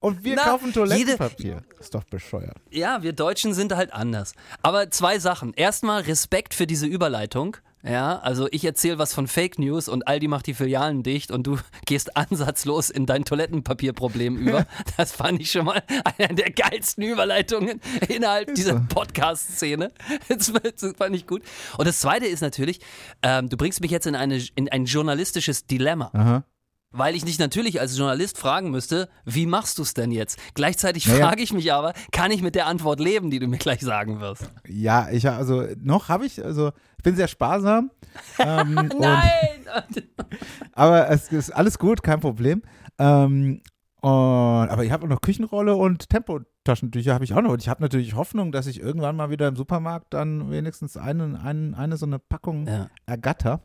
Und 0.00 0.22
wir 0.22 0.36
Na, 0.36 0.44
kaufen 0.44 0.72
Toilettenpapier. 0.72 1.62
Ist 1.80 1.94
doch 1.94 2.04
bescheuert. 2.04 2.56
Ja, 2.70 3.02
wir 3.02 3.12
Deutschen 3.12 3.52
sind 3.52 3.74
halt 3.74 3.92
anders. 3.92 4.34
Aber 4.62 4.90
zwei 4.90 5.18
Sachen. 5.18 5.54
Erstmal 5.54 6.02
Respekt 6.02 6.54
für 6.54 6.68
diese 6.68 6.86
Überleitung. 6.86 7.56
Ja, 7.82 8.18
also 8.18 8.48
ich 8.50 8.64
erzähle 8.64 8.98
was 8.98 9.14
von 9.14 9.28
Fake 9.28 9.58
News 9.58 9.88
und 9.88 10.08
Aldi 10.08 10.26
macht 10.26 10.46
die 10.46 10.54
Filialen 10.54 11.04
dicht 11.04 11.30
und 11.30 11.46
du 11.46 11.58
gehst 11.86 12.16
ansatzlos 12.16 12.90
in 12.90 13.06
dein 13.06 13.24
Toilettenpapierproblem 13.24 14.36
über. 14.36 14.66
Das 14.96 15.12
fand 15.12 15.40
ich 15.40 15.50
schon 15.52 15.64
mal 15.64 15.82
eine 16.18 16.34
der 16.34 16.50
geilsten 16.50 17.04
Überleitungen 17.04 17.80
innerhalb 18.08 18.54
dieser 18.54 18.80
Podcast-Szene. 18.80 19.92
Das, 20.28 20.52
das 20.52 20.94
fand 20.96 21.14
ich 21.14 21.26
gut. 21.26 21.42
Und 21.76 21.86
das 21.86 22.00
Zweite 22.00 22.26
ist 22.26 22.40
natürlich, 22.40 22.80
ähm, 23.22 23.48
du 23.48 23.56
bringst 23.56 23.80
mich 23.80 23.90
jetzt 23.90 24.06
in, 24.06 24.14
eine, 24.14 24.42
in 24.54 24.68
ein 24.68 24.84
journalistisches 24.84 25.66
Dilemma. 25.66 26.10
Aha. 26.12 26.44
Weil 26.90 27.14
ich 27.14 27.24
dich 27.24 27.38
natürlich 27.38 27.80
als 27.80 27.98
Journalist 27.98 28.38
fragen 28.38 28.70
müsste, 28.70 29.10
wie 29.26 29.44
machst 29.44 29.76
du 29.78 29.82
es 29.82 29.92
denn 29.92 30.10
jetzt? 30.10 30.38
Gleichzeitig 30.54 31.06
Naja. 31.06 31.26
frage 31.26 31.42
ich 31.42 31.52
mich 31.52 31.70
aber, 31.72 31.92
kann 32.12 32.30
ich 32.30 32.40
mit 32.40 32.54
der 32.54 32.66
Antwort 32.66 32.98
leben, 32.98 33.30
die 33.30 33.38
du 33.38 33.46
mir 33.46 33.58
gleich 33.58 33.80
sagen 33.80 34.20
wirst? 34.20 34.50
Ja, 34.66 35.08
ich 35.10 35.28
also 35.28 35.66
noch 35.82 36.08
habe 36.08 36.24
ich, 36.24 36.42
also 36.42 36.72
ich 36.96 37.02
bin 37.02 37.16
sehr 37.16 37.28
sparsam. 37.28 37.90
Ähm, 38.40 38.76
und, 38.78 38.98
Nein! 38.98 39.66
aber 40.72 41.08
es 41.10 41.30
ist 41.30 41.50
alles 41.50 41.78
gut, 41.78 42.02
kein 42.02 42.18
Problem. 42.20 42.62
Ähm, 42.98 43.60
und, 44.00 44.10
aber 44.10 44.82
ich 44.84 44.90
habe 44.92 45.04
auch 45.04 45.08
noch 45.08 45.20
Küchenrolle 45.20 45.76
und 45.76 46.08
Tempotaschentücher 46.08 47.14
habe 47.14 47.24
ich 47.24 47.34
auch 47.34 47.42
noch. 47.42 47.50
Und 47.52 47.62
ich 47.62 47.68
habe 47.68 47.82
natürlich 47.82 48.14
Hoffnung, 48.14 48.50
dass 48.50 48.66
ich 48.66 48.80
irgendwann 48.80 49.14
mal 49.16 49.30
wieder 49.30 49.46
im 49.46 49.56
Supermarkt 49.56 50.14
dann 50.14 50.50
wenigstens 50.50 50.96
eine, 50.96 51.40
eine, 51.42 51.76
eine 51.76 51.96
so 51.96 52.06
eine 52.06 52.18
Packung 52.18 52.66
Ja. 52.66 52.88
ergatter. 53.06 53.60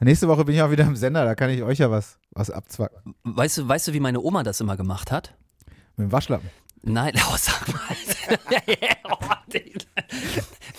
Nächste 0.00 0.28
Woche 0.28 0.44
bin 0.44 0.54
ich 0.54 0.62
auch 0.62 0.70
wieder 0.70 0.84
im 0.84 0.96
Sender, 0.96 1.24
da 1.24 1.34
kann 1.34 1.50
ich 1.50 1.62
euch 1.62 1.78
ja 1.78 1.90
was, 1.90 2.18
was 2.32 2.50
abzwacken. 2.50 3.14
Weißt 3.22 3.58
du, 3.58 3.68
weißt 3.68 3.88
du, 3.88 3.92
wie 3.92 4.00
meine 4.00 4.20
Oma 4.20 4.42
das 4.42 4.60
immer 4.60 4.76
gemacht 4.76 5.10
hat? 5.10 5.34
Mit 5.96 6.08
dem 6.08 6.12
Waschlappen. 6.12 6.50
Nein, 6.82 7.14
oh, 7.32 7.36
sag 7.38 7.66
mal. 7.72 7.78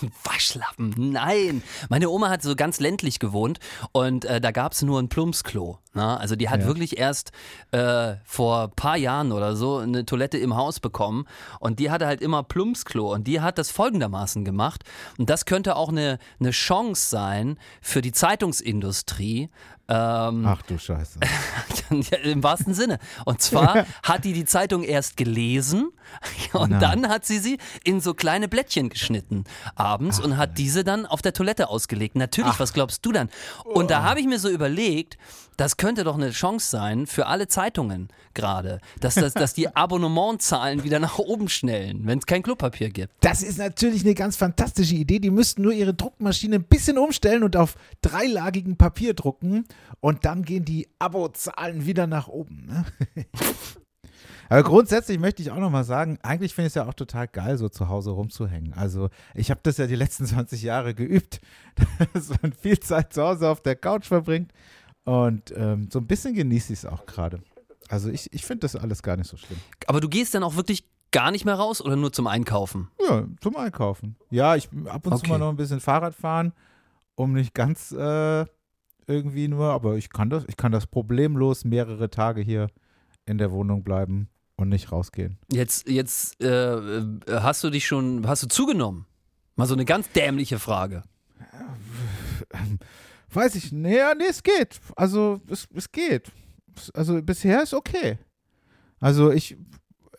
Den- 0.02 0.12
Waschlappen, 0.24 0.94
nein. 1.12 1.64
Meine 1.90 2.10
Oma 2.10 2.30
hat 2.30 2.42
so 2.42 2.56
ganz 2.56 2.80
ländlich 2.80 3.20
gewohnt 3.20 3.60
und 3.92 4.26
äh, 4.26 4.42
da 4.42 4.52
gab 4.52 4.74
es 4.74 4.82
nur 4.82 5.00
ein 5.02 5.08
Plumpsklo. 5.10 5.80
Ne? 5.94 6.20
Also 6.20 6.36
die 6.36 6.50
hat 6.50 6.62
Ja. 6.62 6.68
wirklich 6.68 6.98
erst 6.98 7.32
äh, 7.72 8.16
vor 8.26 8.70
paar 8.76 8.98
Jahren 8.98 9.32
oder 9.32 9.56
so 9.56 9.78
eine 9.78 10.06
Toilette 10.06 10.38
im 10.38 10.56
Haus 10.56 10.80
bekommen 10.80 11.26
und 11.60 11.80
die 11.80 11.90
hatte 11.92 12.08
halt 12.08 12.22
immer 12.22 12.44
Plumpsklo 12.44 13.14
und 13.14 13.26
die 13.28 13.40
hat 13.42 13.58
das 13.58 13.72
folgendermaßen 13.72 14.44
gemacht 14.44 14.84
und 15.18 15.30
das 15.30 15.46
könnte 15.46 15.76
auch 15.78 15.90
eine, 15.90 16.20
eine 16.40 16.52
Chance 16.52 17.10
sein 17.10 17.58
für 17.82 18.02
die 18.02 18.12
Zeitungsindustrie, 18.12 19.50
ähm, 19.88 20.45
Ach 20.48 20.62
du 20.63 20.78
Scheiße. 20.78 21.19
Im 22.24 22.41
wahrsten 22.41 22.74
Sinne. 22.74 22.98
Und 23.26 23.41
zwar 23.41 23.86
hat 24.02 24.26
die 24.26 24.34
die 24.34 24.45
Zeitung 24.45 24.84
erst 24.84 25.17
gelesen 25.17 25.91
und 26.54 26.71
Nein. 26.71 26.80
dann 26.80 27.10
hat 27.10 27.26
sie 27.26 27.38
sie 27.38 27.60
in 27.84 28.02
so 28.02 28.13
kleine 28.13 28.48
Blättchen 28.48 28.89
geschnitten 28.89 29.43
abends 29.76 30.19
und 30.19 30.38
hat 30.38 30.58
diese 30.58 30.84
dann 30.84 31.06
auf 31.06 31.21
der 31.21 31.34
Toilette 31.34 31.69
ausgelegt. 31.69 32.15
Natürlich, 32.15 32.60
was 32.60 32.74
glaubst 32.74 33.06
du 33.06 33.12
dann? 33.12 33.30
Und 33.63 33.91
da 33.91 34.04
habe 34.04 34.19
ich 34.19 34.26
mir 34.26 34.39
so 34.39 34.50
überlegt, 34.50 35.17
das 35.58 35.78
könnte 35.78 36.04
doch 36.04 36.15
eine 36.15 36.32
Chance 36.32 36.69
sein 36.69 37.08
für 37.08 37.28
alle 37.28 37.48
Zeitungen 37.48 38.10
gerade, 38.34 38.82
dass, 39.00 39.15
das, 39.15 39.34
dass 39.34 39.54
die 39.54 39.67
Abonnementzahlen 39.76 40.84
wieder 40.84 41.00
nach 41.00 41.17
oben 41.17 41.48
schnellen, 41.48 42.02
wenn 42.06 42.19
es 42.19 42.26
kein 42.26 42.43
Klopapier 42.43 42.89
gibt. 42.89 43.13
Das 43.21 43.41
ist 43.41 43.58
natürlich 43.58 44.04
eine 44.04 44.15
ganz 44.15 44.36
fantastische 44.36 44.95
Idee. 44.95 45.19
Die 45.19 45.32
müssten 45.32 45.62
nur 45.62 45.71
ihre 45.71 45.93
Druckmaschine 45.93 46.58
ein 46.58 46.63
bisschen 46.63 46.98
umstellen 46.98 47.43
und 47.43 47.56
auf 47.56 47.76
dreilagigen 48.02 48.76
Papier 48.76 49.13
drucken 49.13 49.65
und 50.00 50.26
dann 50.26 50.44
gehen 50.44 50.66
die 50.66 50.88
Abozahlen 51.00 51.86
wieder 51.86 52.08
nach 52.08 52.28
oben. 52.28 52.66
Ne? 52.66 52.86
Aber 54.50 54.64
grundsätzlich 54.64 55.20
möchte 55.20 55.42
ich 55.42 55.50
auch 55.52 55.58
noch 55.58 55.72
mal 55.72 55.84
sagen, 55.84 56.20
eigentlich 56.22 56.54
finde 56.54 56.68
ich 56.68 56.72
es 56.72 56.76
ja 56.76 56.88
auch 56.88 56.94
total 56.94 57.28
geil, 57.28 57.58
so 57.58 57.68
zu 57.68 57.90
Hause 57.90 58.12
rumzuhängen. 58.12 58.74
Also 58.74 59.10
ich 59.34 59.50
habe 59.50 59.60
das 59.64 59.78
ja 59.78 59.88
die 59.88 59.96
letzten 59.96 60.26
20 60.28 60.62
Jahre 60.62 60.94
geübt, 60.94 61.42
dass 62.14 62.30
man 62.42 62.54
viel 62.54 62.80
Zeit 62.80 63.14
zu 63.14 63.24
Hause 63.24 63.50
auf 63.50 63.62
der 63.62 63.76
Couch 63.76 64.06
verbringt 64.06 64.52
und 65.04 65.54
ähm, 65.56 65.90
so 65.92 66.00
ein 66.00 66.08
bisschen 66.08 66.34
genieße 66.36 66.74
ich 66.74 66.80
es 66.80 66.86
auch 66.86 67.06
gerade. 67.06 67.42
Also 67.90 68.10
ich, 68.10 68.32
ich 68.34 68.46
finde 68.46 68.62
das 68.62 68.76
alles 68.76 69.04
gar 69.04 69.18
nicht 69.18 69.28
so 69.28 69.38
schlimm. 69.38 69.60
Aber 69.88 70.00
du 70.02 70.10
gehst 70.10 70.34
dann 70.34 70.44
auch 70.44 70.56
wirklich 70.56 70.86
gar 71.12 71.32
nicht 71.32 71.46
mehr 71.46 71.56
raus 71.56 71.82
oder 71.82 71.96
nur 71.96 72.12
zum 72.12 72.28
Einkaufen? 72.28 72.90
Ja, 73.08 73.26
zum 73.42 73.56
Einkaufen. 73.56 74.16
Ja, 74.32 74.56
ich 74.56 74.70
ab 74.86 75.06
und 75.06 75.14
Okay. 75.14 75.24
zu 75.24 75.30
mal 75.30 75.38
noch 75.40 75.50
ein 75.50 75.56
bisschen 75.56 75.80
Fahrrad 75.80 76.14
fahren, 76.16 76.54
um 77.16 77.34
nicht 77.34 77.54
ganz 77.54 77.92
äh, 77.92 78.46
irgendwie 79.08 79.48
nur, 79.48 79.72
aber 79.72 79.96
ich 79.96 80.10
kann 80.10 80.30
das, 80.30 80.46
ich 80.48 80.58
kann 80.58 80.72
das 80.72 80.88
problemlos 80.88 81.65
mehrere 81.65 82.10
Tage 82.10 82.41
hier 82.41 82.68
in 83.26 83.38
der 83.38 83.52
Wohnung 83.52 83.84
bleiben 83.84 84.30
und 84.56 84.70
nicht 84.70 84.91
rausgehen. 84.91 85.38
Jetzt, 85.52 85.89
jetzt 85.89 86.41
äh, 86.41 86.76
äh, 86.76 87.20
hast 87.30 87.63
du 87.63 87.70
dich 87.70 87.86
schon, 87.86 88.28
hast 88.28 88.44
du 88.44 88.48
zugenommen? 88.48 89.06
Mal 89.56 89.68
so 89.68 89.74
eine 89.74 89.86
ganz 89.86 90.12
dämliche 90.12 90.60
Frage. 90.60 91.04
Weiß 93.34 93.56
ich, 93.56 93.72
nee, 93.72 94.00
nee, 94.18 94.26
es 94.30 94.44
geht. 94.44 94.80
Also 94.96 95.41
es, 95.50 95.68
es 95.74 95.91
geht. 95.91 96.32
Also 96.94 97.22
bisher 97.22 97.63
ist 97.63 97.74
okay. 97.74 98.18
Also 99.00 99.32
ich 99.32 99.58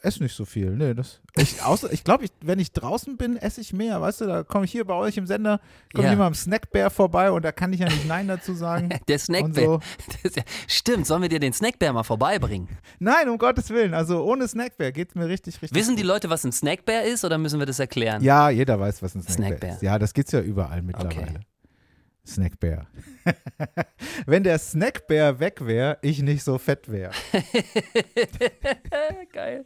esse 0.06 0.22
nicht 0.22 0.34
so 0.34 0.44
viel. 0.44 0.70
Nee, 0.70 0.94
das, 0.94 1.20
ich 1.36 1.62
außer, 1.62 1.92
ich 1.92 2.04
glaube, 2.04 2.24
ich, 2.24 2.30
wenn 2.40 2.58
ich 2.58 2.72
draußen 2.72 3.16
bin, 3.16 3.36
esse 3.36 3.60
ich 3.60 3.72
mehr. 3.72 4.00
Weißt 4.00 4.20
du, 4.22 4.26
da 4.26 4.42
komme 4.42 4.64
ich 4.64 4.72
hier 4.72 4.84
bei 4.84 4.94
euch 4.94 5.16
im 5.16 5.26
Sender, 5.26 5.60
kommt 5.92 6.04
Ja. 6.04 6.10
jemand 6.10 6.28
am 6.28 6.34
Snackbär 6.34 6.90
vorbei 6.90 7.30
und 7.30 7.44
da 7.44 7.52
kann 7.52 7.72
ich 7.72 7.80
ja 7.80 7.86
nicht 7.86 8.06
Nein 8.06 8.28
dazu 8.28 8.54
sagen. 8.54 8.88
Der 9.08 9.18
Snackbär. 9.18 9.64
so. 9.64 9.80
Ja, 10.36 10.42
stimmt, 10.66 11.06
sollen 11.06 11.22
wir 11.22 11.28
dir 11.28 11.40
den 11.40 11.52
Snackbär 11.52 11.92
mal 11.92 12.02
vorbeibringen? 12.02 12.68
Nein, 12.98 13.28
um 13.28 13.38
Gottes 13.38 13.70
Willen. 13.70 13.94
Also 13.94 14.22
ohne 14.24 14.46
Snackbär 14.48 14.92
geht 14.92 15.10
es 15.10 15.14
mir 15.14 15.26
richtig, 15.28 15.60
richtig. 15.62 15.74
Wissen 15.78 15.96
die. 15.96 16.02
Leute, 16.02 16.30
was 16.30 16.44
ein 16.44 16.52
Snackbär 16.52 17.04
ist 17.04 17.24
oder 17.24 17.36
müssen 17.38 17.58
wir 17.58 17.66
das 17.66 17.78
erklären? 17.78 18.22
Ja, 18.22 18.48
jeder 18.50 18.78
weiß, 18.78 19.02
was 19.02 19.14
ein 19.14 19.22
Snackbär, 19.22 19.46
Snackbär. 19.48 19.72
ist. 19.74 19.82
Ja, 19.82 19.98
das 19.98 20.14
gibt's 20.14 20.32
ja 20.32 20.40
überall 20.40 20.82
mittlerweile. 20.82 21.20
Okay. 21.20 21.38
Snackbär. 22.26 22.86
Wenn 24.26 24.42
der 24.42 24.58
Snackbär 24.58 25.38
weg 25.38 25.64
wäre, 25.64 25.98
ich 26.02 26.22
nicht 26.22 26.42
so 26.42 26.58
fett 26.58 26.90
wäre. 26.90 27.12
Geil. 29.32 29.64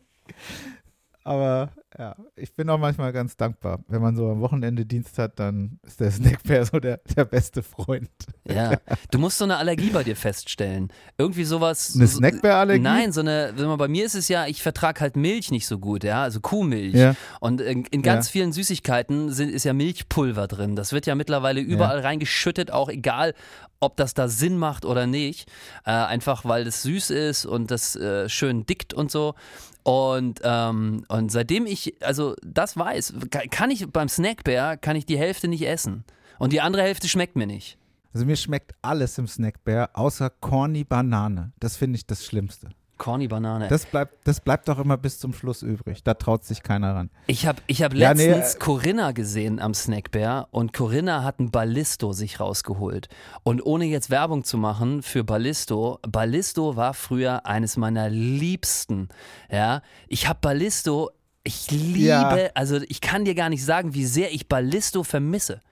Aber 1.23 1.71
ja, 1.99 2.17
ich 2.35 2.55
bin 2.55 2.71
auch 2.71 2.79
manchmal 2.79 3.13
ganz 3.13 3.37
dankbar. 3.37 3.81
Wenn 3.89 4.01
man 4.01 4.17
so 4.17 4.31
am 4.31 4.41
Wochenende 4.41 4.87
Dienst 4.87 5.19
hat, 5.19 5.39
dann 5.39 5.79
ist 5.87 6.01
der 6.01 6.11
Snackbär 6.11 6.65
so 6.65 6.81
der, 6.81 6.99
der 7.15 7.27
beste 7.27 7.63
Freund. 7.63 8.09
Ja, 8.49 8.79
du 9.11 9.19
musst 9.19 9.37
so 9.37 9.45
eine 9.45 9.59
Allergie 9.59 9.91
bei 9.91 10.03
dir 10.03 10.17
feststellen. 10.17 10.89
Irgendwie 11.19 11.45
sowas. 11.45 11.95
Eine 11.95 12.07
so- 12.07 12.17
Snackbär-Allergie? 12.19 12.83
Nein, 12.83 13.13
so 13.13 13.21
eine, 13.21 13.53
wenn 13.55 13.67
man 13.67 13.77
bei 13.77 13.87
mir 13.89 14.07
ist 14.07 14.15
es 14.15 14.29
ja, 14.29 14.47
ich 14.47 14.63
vertrage 14.63 15.01
halt 15.01 15.17
Milch 15.17 15.51
nicht 15.51 15.67
so 15.67 15.79
gut, 15.79 16.05
ja, 16.05 16.23
also 16.23 16.41
Kuhmilch. 16.41 16.95
Ja. 16.95 17.15
Und 17.39 17.61
in, 17.61 17.85
in 17.85 18.01
ganz 18.01 18.29
Ja. 18.29 18.33
vielen 18.33 18.53
Süßigkeiten 18.53 19.31
sind, 19.31 19.51
ist 19.51 19.65
ja 19.65 19.75
Milchpulver 19.75 20.49
drin. 20.49 20.75
Das 20.75 20.93
wird 20.95 21.05
ja 21.05 21.15
mittlerweile 21.15 21.61
überall 21.61 22.01
reingeschüttet, 22.01 22.71
auch 22.73 22.89
egal, 22.89 23.35
ob 23.81 23.97
das 23.97 24.15
da 24.15 24.29
Sinn 24.29 24.57
macht 24.59 24.85
oder 24.85 25.07
nicht. 25.07 25.51
Äh, 25.85 25.91
einfach 25.91 26.45
weil 26.45 26.65
das 26.65 26.83
süß 26.83 27.11
ist 27.11 27.47
und 27.47 27.71
das 27.71 27.97
äh, 27.97 28.29
schön 28.29 28.67
dickt 28.67 28.95
und 28.95 29.11
so. 29.11 29.35
Und, 29.83 30.41
ähm, 30.45 31.05
und 31.09 31.33
seitdem 31.33 31.67
ich 31.67 31.95
also 32.05 32.37
das 32.43 32.77
weiß, 32.77 33.15
ka- 33.31 33.47
kann 33.51 33.71
ich 33.71 33.87
beim 33.91 34.09
Snackbär 34.09 34.77
kann 34.77 34.95
ich 34.97 35.07
die 35.07 35.19
Hälfte 35.19 35.49
nicht 35.49 35.67
essen. 35.67 36.05
Und 36.39 36.53
die 36.53 36.61
andere 36.61 36.83
Hälfte 36.83 37.09
schmeckt 37.09 37.37
mir 37.37 37.47
nicht. 37.47 37.79
Also 38.13 38.27
mir 38.27 38.37
schmeckt 38.37 38.73
alles 38.83 39.17
im 39.19 39.27
Snackbär, 39.29 39.91
außer 39.95 40.31
Corny 40.31 40.85
Banane. 40.85 41.53
Das 41.61 41.77
finde 41.77 41.97
ich 41.97 42.07
das 42.07 42.25
Schlimmste. 42.25 42.71
Corny 43.01 43.27
Banane. 43.29 43.67
Das 43.69 43.87
bleibt, 43.87 44.15
das 44.29 44.41
bleibt 44.41 44.69
doch 44.69 44.79
immer 44.79 44.97
bis 44.99 45.19
zum 45.19 45.33
Schluss 45.33 45.63
übrig. 45.63 46.05
Da 46.05 46.15
traut 46.15 46.45
sich 46.45 46.63
keiner 46.63 46.95
ran. 46.95 47.11
Ich 47.27 47.47
habe 47.47 47.61
ich 47.67 47.83
hab 47.83 47.95
Ja, 47.95 48.15
nee, 48.15 48.29
letztens 48.29 48.55
äh, 48.55 48.59
Corinna 48.59 49.11
gesehen 49.13 49.59
am 49.59 49.73
Snackbär 49.75 50.47
und 50.51 50.73
Corinna 50.75 51.25
hat 51.25 51.41
ein 51.41 51.51
Ballisto 51.51 52.13
sich 52.13 52.39
rausgeholt. 52.39 53.09
Und 53.43 53.65
ohne 53.65 53.87
jetzt 53.87 54.11
Werbung 54.11 54.45
zu 54.45 54.59
machen 54.59 55.03
für 55.03 55.25
Ballisto, 55.25 55.99
Ballisto 56.07 56.77
war 56.77 56.93
früher 56.95 57.47
eines 57.47 57.77
meiner 57.79 58.11
liebsten. 58.11 59.09
Ja, 59.51 59.81
ich 60.07 60.29
habe 60.29 60.39
Ballisto, 60.43 61.11
ich 61.43 61.71
liebe, 61.71 62.01
Ja. 62.05 62.37
also 62.55 62.77
ich 62.87 63.01
kann 63.01 63.25
dir 63.25 63.35
gar 63.35 63.49
nicht 63.49 63.65
sagen, 63.65 63.95
wie 63.95 64.05
sehr 64.05 64.33
ich 64.33 64.47
Ballisto 64.47 65.03
vermisse. 65.05 65.63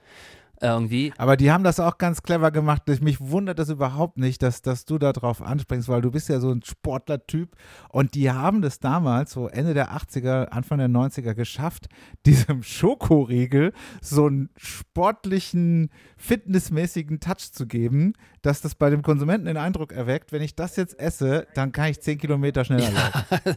Irgendwie. 0.60 1.12
Aber 1.18 1.36
die 1.36 1.52
haben 1.52 1.62
das 1.64 1.78
auch 1.78 1.98
ganz 1.98 2.22
clever 2.22 2.50
gemacht. 2.50 2.82
Ich- 2.88 3.00
Mich 3.00 3.20
wundert 3.20 3.58
das 3.58 3.68
überhaupt 3.68 4.18
nicht, 4.18 4.42
dass, 4.42 4.60
dass 4.62 4.84
du 4.84 4.98
da 4.98 5.12
drauf 5.12 5.40
anspringst, 5.40 5.88
weil 5.88 6.00
du 6.02 6.10
bist 6.10 6.28
ja 6.28 6.40
so 6.40 6.50
ein 6.50 6.62
Sportlertyp. 6.64 7.54
Und 7.90 8.14
die 8.14 8.30
haben 8.30 8.60
das 8.60 8.80
damals, 8.80 9.30
so 9.32 9.46
Ende 9.48 9.72
der 9.74 9.92
80er, 9.92 10.48
Anfang 10.48 10.78
der 10.78 10.88
90er, 10.88 11.34
geschafft, 11.34 11.86
diesem 12.26 12.62
Schokoriegel 12.62 13.72
so 14.00 14.26
einen 14.26 14.48
sportlichen, 14.56 15.90
fitnessmäßigen 16.16 17.20
Touch 17.20 17.52
zu 17.52 17.66
geben, 17.66 18.14
dass 18.42 18.60
das 18.60 18.74
bei 18.74 18.90
dem 18.90 19.02
Konsumenten 19.02 19.46
den 19.46 19.56
Eindruck 19.56 19.92
erweckt, 19.92 20.32
wenn 20.32 20.42
ich 20.42 20.54
das 20.56 20.76
jetzt 20.76 20.98
esse, 20.98 21.46
dann 21.54 21.72
kann 21.72 21.90
ich 21.90 22.00
10 22.00 22.18
Kilometer 22.18 22.64
schneller 22.64 22.90
laufen. 22.90 23.56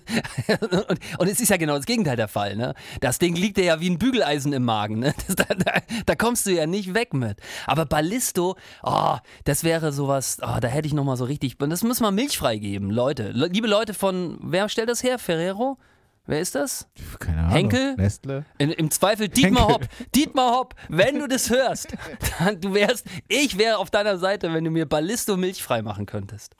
und, 0.89 0.99
und 1.19 1.27
es 1.27 1.39
ist 1.39 1.49
ja 1.49 1.57
genau 1.57 1.75
das 1.77 1.85
Gegenteil 1.85 2.15
der 2.15 2.27
Fall. 2.27 2.55
Ne? 2.55 2.73
Das 2.99 3.19
Ding 3.19 3.35
liegt 3.35 3.57
dir 3.57 3.63
ja 3.65 3.79
wie 3.79 3.89
ein 3.89 3.97
Bügeleisen 3.99 4.53
im 4.53 4.63
Magen. 4.63 4.99
Ne? 4.99 5.13
Das, 5.27 5.35
da, 5.35 5.45
da, 5.55 5.73
da 6.05 6.15
kommst 6.15 6.45
du 6.45 6.51
ja 6.51 6.65
nicht 6.65 6.90
weg 6.93 7.13
mit. 7.13 7.38
Aber 7.67 7.86
Ballisto, 7.86 8.56
oh, 8.84 9.15
das 9.45 9.63
wäre 9.63 9.91
sowas, 9.91 10.38
oh, 10.41 10.58
da 10.60 10.67
hätte 10.67 10.88
ich 10.88 10.93
nochmal 10.93 11.17
so 11.17 11.25
richtig, 11.25 11.58
das 11.58 11.84
muss 11.84 11.99
man 11.99 12.15
milchfrei 12.15 12.58
geben, 12.58 12.89
Leute. 12.91 13.32
Le- 13.32 13.47
Liebe 13.47 13.67
Leute 13.67 13.93
von, 13.93 14.38
wer 14.41 14.69
stellt 14.69 14.89
das 14.89 15.04
her? 15.04 15.19
Ferrero? 15.19 15.77
Wer 16.27 16.39
ist 16.39 16.54
das? 16.56 16.88
Keine 17.19 17.39
Ahnung. 17.39 17.51
Henkel? 17.51 17.95
Nestle? 17.95 18.45
In, 18.60 18.69
Im 18.71 18.91
Zweifel 18.91 19.27
Dietmar 19.27 19.67
Henkel. 19.69 19.88
Hopp. 19.88 20.12
Dietmar 20.15 20.51
Hopp, 20.51 20.75
wenn 20.88 21.17
du 21.19 21.27
das 21.27 21.49
hörst, 21.49 21.95
dann 22.39 22.62
du 22.62 22.73
wärst, 22.75 23.06
ich 23.27 23.58
wäre 23.58 23.77
auf 23.80 23.89
deiner 23.89 24.17
Seite, 24.17 24.54
wenn 24.54 24.63
du 24.63 24.69
mir 24.69 24.86
Ballisto 24.88 25.36
milchfrei 25.36 25.82
machen 25.82 26.06
könntest. 26.06 26.56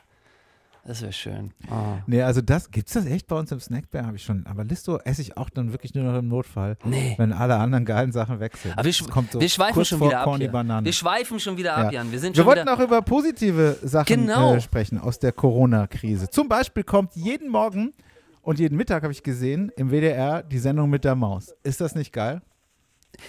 Das 0.84 1.02
wäre 1.04 1.14
schön. 1.14 1.52
Oh. 1.70 1.74
Nee, 2.08 2.24
also 2.24 2.42
das, 2.42 2.72
gibt's 2.72 2.94
das 2.94 3.06
echt 3.06 3.28
bei 3.28 3.36
uns 3.36 3.52
im 3.52 3.60
Snackbär? 3.60 4.06
Habe 4.06 4.18
ich 4.18 4.24
schon. 4.24 4.46
Aber 4.48 4.64
Listo 4.64 4.98
esse 4.98 5.22
ich 5.22 5.38
auch 5.38 5.50
dann 5.52 5.72
wirklich 5.72 5.94
nur 5.94 6.04
noch 6.06 6.18
im 6.18 6.28
Notfall. 6.28 6.76
Nee. 6.84 7.14
Wenn 7.18 7.34
alle 7.34 7.58
anderen 7.58 7.86
geilen 7.86 8.12
Sachen 8.12 8.40
weg 8.40 8.58
sind. 8.58 8.74
Aber 8.74 8.86
wir, 8.86 8.94
sch 8.94 9.08
kommt 9.08 9.32
so 9.32 9.40
wir 9.40 9.48
schweifen 9.50 9.86
schon 9.86 10.02
wieder 10.02 10.22
ab. 10.22 10.40
Wir 10.84 10.94
schweifen 10.94 11.40
schon 11.40 11.58
wieder 11.58 11.78
ab, 11.78 11.92
Jan. 11.92 12.12
Wir 12.12 12.20
sind 12.20 12.36
Wir 12.36 12.46
wollten 12.46 12.68
auch 12.68 12.80
über 12.80 13.02
positive 13.04 13.78
Sachen 13.84 14.08
Genau. 14.08 14.56
äh, 14.56 14.62
sprechen 14.62 14.98
aus 14.98 15.20
der 15.20 15.32
Corona-Krise. 15.34 16.30
Zum 16.30 16.50
Beispiel 16.50 16.84
kommt 16.84 17.16
jeden 17.16 17.50
Morgen 17.50 17.94
und 18.42 18.58
jeden 18.60 18.76
Mittag 18.76 19.04
habe 19.04 19.14
ich 19.14 19.22
gesehen 19.22 19.72
im 19.78 19.92
WDR 19.92 20.42
die 20.42 20.58
Sendung 20.58 20.90
mit 20.90 21.04
der 21.04 21.14
Maus. 21.16 21.54
Ist 21.64 21.80
das 21.80 21.94
nicht 21.94 22.12
geil? 22.12 22.42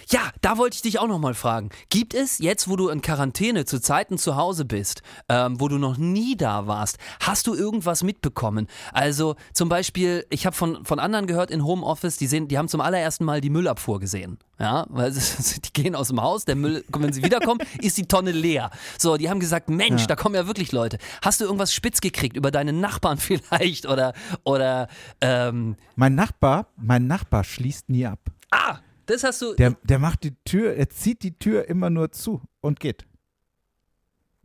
Ja, 0.09 0.21
da 0.41 0.57
wollte 0.57 0.75
ich 0.75 0.81
dich 0.81 0.99
auch 0.99 1.07
nochmal 1.07 1.33
fragen. 1.33 1.69
Gibt 1.89 2.13
es 2.13 2.39
jetzt, 2.39 2.67
wo 2.67 2.75
du 2.75 2.89
in 2.89 3.01
Quarantäne 3.01 3.65
zu 3.65 3.79
Zeiten 3.81 4.17
zu 4.17 4.35
Hause 4.35 4.65
bist, 4.65 5.01
ähm, 5.29 5.59
wo 5.59 5.67
du 5.67 5.77
noch 5.77 5.97
nie 5.97 6.35
da 6.35 6.67
warst, 6.67 6.97
hast 7.19 7.47
du 7.47 7.53
irgendwas 7.55 8.03
mitbekommen? 8.03 8.67
Also 8.91 9.35
zum 9.53 9.69
Beispiel, 9.69 10.25
ich 10.29 10.45
habe 10.45 10.55
von, 10.55 10.83
von 10.85 10.99
anderen 10.99 11.27
gehört 11.27 11.51
in 11.51 11.63
Homeoffice, 11.63 12.17
die, 12.17 12.27
sehen, 12.27 12.47
die 12.47 12.57
haben 12.57 12.67
zum 12.67 12.81
allerersten 12.81 13.25
Mal 13.25 13.41
die 13.41 13.49
Müllabfuhr 13.49 13.99
gesehen. 13.99 14.37
Ja, 14.59 14.85
weil 14.89 15.09
es- 15.11 15.59
die 15.61 15.73
gehen 15.73 15.95
aus 15.95 16.07
dem 16.09 16.21
Haus, 16.21 16.45
der 16.45 16.55
Müll, 16.55 16.83
wenn 16.89 17.11
sie 17.11 17.23
wiederkommen, 17.23 17.59
ist 17.81 17.97
die 17.97 18.07
Tonne 18.07 18.31
leer. 18.31 18.69
So, 18.99 19.17
die 19.17 19.29
haben 19.29 19.39
gesagt, 19.39 19.69
Mensch, 19.69 20.01
Ja. 20.01 20.07
da 20.07 20.15
kommen 20.15 20.35
ja 20.35 20.47
wirklich 20.47 20.71
Leute. 20.71 20.97
Hast 21.21 21.41
du 21.41 21.45
irgendwas 21.45 21.73
spitz 21.73 22.01
gekriegt 22.01 22.37
über 22.37 22.51
deine 22.51 22.71
Nachbarn 22.73 23.17
vielleicht 23.19 23.85
oder 23.87 24.13
oder 24.43 24.87
ähm, 25.21 25.75
Mein 25.95 26.15
Nachbar, 26.15 26.67
mein 26.77 27.07
Nachbar 27.07 27.43
schließt 27.43 27.89
nie 27.89 28.05
ab. 28.05 28.19
ah, 28.51 28.77
das 29.05 29.23
hast 29.23 29.41
du. 29.41 29.53
Der, 29.55 29.75
der 29.83 29.99
macht 29.99 30.23
die 30.23 30.35
Tür, 30.45 30.75
er 30.75 30.89
zieht 30.89 31.23
die 31.23 31.37
Tür 31.37 31.67
immer 31.67 31.89
nur 31.89 32.11
zu 32.11 32.41
und 32.61 32.79
geht. 32.79 33.05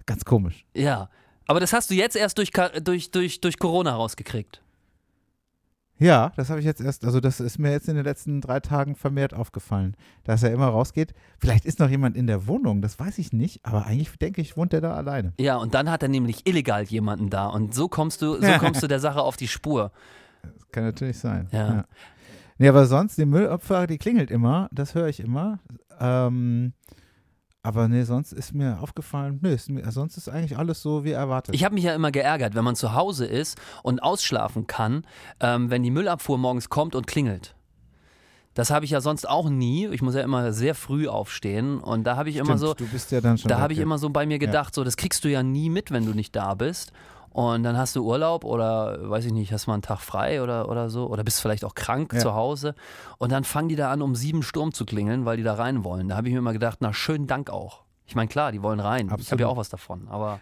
Ganz 0.07 0.25
komisch. 0.25 0.65
Ja, 0.75 1.11
aber 1.47 1.61
das 1.61 1.73
hast 1.73 1.91
du 1.91 1.95
jetzt 1.95 2.17
erst 2.17 2.39
durch, 2.39 2.51
durch, 2.83 3.11
durch, 3.11 3.41
durch 3.41 3.59
Corona 3.59 3.95
rausgekriegt. 3.95 4.63
Ja, 6.01 6.33
das 6.37 6.49
habe 6.49 6.61
ich 6.61 6.67
jetzt 6.67 6.81
erst, 6.81 7.05
also 7.05 7.19
das 7.19 7.41
ist 7.41 7.59
mir 7.59 7.73
jetzt 7.73 7.89
in 7.89 7.97
den 7.97 8.05
letzten 8.05 8.41
drei 8.41 8.61
Tagen 8.61 8.95
vermehrt 8.95 9.35
aufgefallen, 9.35 9.97
dass 10.23 10.45
er 10.45 10.53
immer 10.53 10.69
rausgeht. 10.69 11.13
Vielleicht 11.41 11.65
ist 11.65 11.81
noch 11.81 11.89
jemand 11.89 12.17
in 12.17 12.29
der 12.29 12.47
Wohnung, 12.47 12.83
das 12.83 13.01
weiß 13.01 13.19
ich 13.19 13.33
nicht, 13.33 13.65
aber 13.65 13.87
eigentlich 13.87 14.17
denke 14.19 14.41
ich, 14.41 14.57
wohnt 14.57 14.73
er 14.73 14.81
da 14.81 14.95
alleine. 14.95 15.33
Ja, 15.41 15.57
und 15.57 15.75
dann 15.75 15.91
hat 15.91 16.05
er 16.05 16.09
nämlich 16.09 16.47
illegal 16.47 16.85
jemanden 16.85 17.31
da 17.31 17.49
und 17.49 17.75
so 17.75 17.89
kommst 17.89 18.23
du, 18.23 18.41
so 18.41 18.53
kommst 18.59 18.83
du 18.83 18.87
der 18.87 19.01
Sache 19.01 19.23
auf 19.23 19.37
die 19.37 19.49
Spur. 19.49 19.91
Das 20.43 20.71
kann 20.71 20.85
natürlich 20.85 21.19
sein. 21.19 21.49
Ja. 21.51 21.85
Nee, 22.59 22.69
aber 22.69 22.87
sonst, 22.87 23.17
die 23.17 23.25
Müllabfahrt, 23.27 23.91
die 23.91 23.99
klingelt 23.99 24.31
immer, 24.31 24.69
das 24.73 24.95
höre 24.95 25.09
ich 25.09 25.21
immer. 25.21 25.61
Ähm, 26.01 26.73
aber 27.63 27.89
nee, 27.89 28.03
sonst 28.05 28.33
ist 28.33 28.55
mir 28.55 28.81
aufgefallen, 28.81 29.39
nee, 29.43 29.55
ist 29.55 29.69
mir, 29.69 29.91
sonst 29.91 30.17
ist 30.17 30.29
eigentlich 30.29 30.57
alles 30.57 30.83
so 30.83 31.05
wie 31.05 31.13
erwartet. 31.13 31.55
Ich 31.55 31.65
habe 31.65 31.75
mich 31.75 31.85
ja 31.85 31.95
immer 31.95 32.11
geärgert, 32.11 32.55
wenn 32.55 32.65
man 32.65 32.77
zu 32.77 32.95
Hause 32.95 33.27
ist 33.27 33.59
und 33.83 34.03
ausschlafen 34.03 34.67
kann, 34.67 35.05
ähm, 35.41 35.71
wenn 35.71 35.83
die 35.83 35.91
Müllabfuhr 35.91 36.39
morgens 36.39 36.69
kommt 36.69 36.95
und 36.95 37.07
klingelt. 37.07 37.55
Das 38.55 38.71
habe 38.71 38.85
ich 38.85 38.91
ja 38.91 39.01
sonst 39.01 39.29
auch 39.29 39.51
nie. 39.51 39.87
Ich 39.89 40.03
muss 40.03 40.17
ja 40.17 40.23
immer 40.23 40.53
sehr 40.53 40.75
früh 40.75 41.07
aufstehen 41.07 41.79
und 41.79 42.05
da 42.05 42.17
habe 42.17 42.29
ich 42.29 42.37
immer 42.37 42.57
Stimmt, 42.57 42.61
so, 42.61 42.75
du 42.75 42.87
bist 42.87 43.13
ja 43.13 43.21
da 43.21 43.59
habe 43.61 43.73
ich 43.73 43.79
ja. 43.79 43.85
immer 43.85 43.99
so 43.99 44.11
bei 44.11 44.27
mir 44.27 44.41
gedacht, 44.41 44.75
so 44.75 44.83
das 44.83 44.97
kriegst 44.97 45.25
du 45.25 45.29
ja 45.29 45.45
nie 45.45 45.71
mit, 45.71 45.93
wenn 45.93 46.05
du 46.05 46.13
nicht 46.13 46.35
da 46.35 46.55
bist. 46.55 46.93
Und 47.31 47.63
dann 47.63 47.77
hast 47.77 47.95
du 47.97 48.05
Urlaub 48.05 48.45
oder 48.45 49.11
weiß 49.11 49.25
ich 49.27 49.33
nicht, 49.33 49.53
hast 49.53 49.67
mal 49.67 49.75
einen 49.75 49.83
Tag 49.83 50.01
frei 50.01 50.43
oder, 50.43 50.69
oder 50.69 50.91
so 50.91 51.07
oder 51.09 51.25
bist 51.25 51.41
vielleicht 51.41 51.65
auch 51.65 51.75
krank 51.75 52.13
Ja. 52.15 52.19
zu 52.21 52.35
Hause 52.35 52.75
und 53.19 53.31
dann 53.33 53.45
fangen 53.45 53.69
die 53.69 53.77
da 53.77 53.91
an, 53.93 54.03
um 54.03 54.15
sieben 54.15 54.43
Sturm 54.43 54.73
zu 54.73 54.85
klingeln, 54.85 55.25
weil 55.25 55.37
die 55.37 55.43
da 55.43 55.55
rein 55.55 55.85
wollen. 55.85 56.09
Da 56.09 56.17
habe 56.17 56.29
ich 56.29 56.33
mir 56.33 56.39
immer 56.39 56.53
gedacht, 56.53 56.79
na 56.81 56.93
schönen 56.93 57.27
Dank 57.27 57.51
auch. 57.51 57.85
Ich 58.07 58.15
meine, 58.15 58.29
klar, 58.29 58.53
die 58.53 58.63
wollen 58.63 58.81
rein. 58.81 59.07
Ich 59.07 59.13
habe 59.13 59.21
Absolut. 59.21 59.41
ja 59.41 59.47
auch 59.49 59.57
was 59.57 59.69
davon, 59.69 60.09
aber 60.09 60.41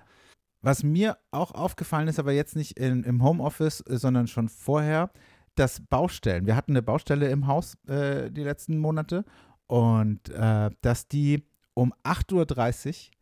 Was 0.62 0.82
mir 0.82 1.16
auch 1.32 1.52
aufgefallen 1.52 2.08
ist, 2.08 2.18
aber 2.18 2.32
jetzt 2.32 2.56
nicht 2.56 2.78
in, 2.78 3.04
im 3.04 3.22
Homeoffice, 3.22 3.80
äh, 3.82 3.98
sondern 3.98 4.26
schon 4.26 4.48
vorher, 4.48 5.10
dass 5.54 5.80
Baustellen, 5.80 6.46
wir 6.46 6.54
hatten 6.56 6.72
eine 6.72 6.82
Baustelle 6.82 7.28
im 7.28 7.46
Haus 7.46 7.76
äh, 7.88 8.30
die 8.30 8.42
letzten 8.42 8.78
Monate 8.78 9.24
und 9.66 10.28
äh, 10.30 10.70
dass 10.82 11.08
die 11.08 11.44
um 11.74 11.92
8.30 12.04 12.86
Uhr 13.10 13.15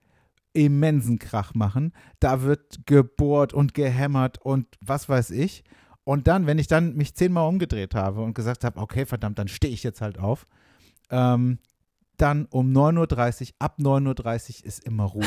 immensen 0.54 1.18
Krach 1.18 1.54
machen. 1.54 1.92
Da 2.20 2.42
wird 2.42 2.86
gebohrt 2.86 3.52
und 3.52 3.74
gehämmert 3.74 4.38
und 4.38 4.66
was 4.80 5.08
weiß 5.08 5.30
ich. 5.32 5.64
Und 6.04 6.26
dann, 6.28 6.46
wenn 6.46 6.58
ich 6.58 6.66
dann 6.66 6.94
mich 6.94 7.14
zehnmal 7.14 7.48
umgedreht 7.48 7.94
habe 7.94 8.22
und 8.22 8.34
gesagt 8.34 8.64
habe, 8.64 8.80
okay, 8.80 9.04
verdammt, 9.04 9.38
dann 9.38 9.48
stehe 9.48 9.72
ich 9.72 9.82
jetzt 9.82 10.00
halt 10.00 10.18
auf, 10.18 10.46
ähm, 11.10 11.58
dann 12.16 12.46
um 12.50 12.72
9.30 12.72 13.42
Uhr, 13.42 13.48
ab 13.58 13.78
9.30 13.80 14.60
Uhr 14.60 14.66
ist 14.66 14.84
immer 14.84 15.04
Ruhe. 15.04 15.26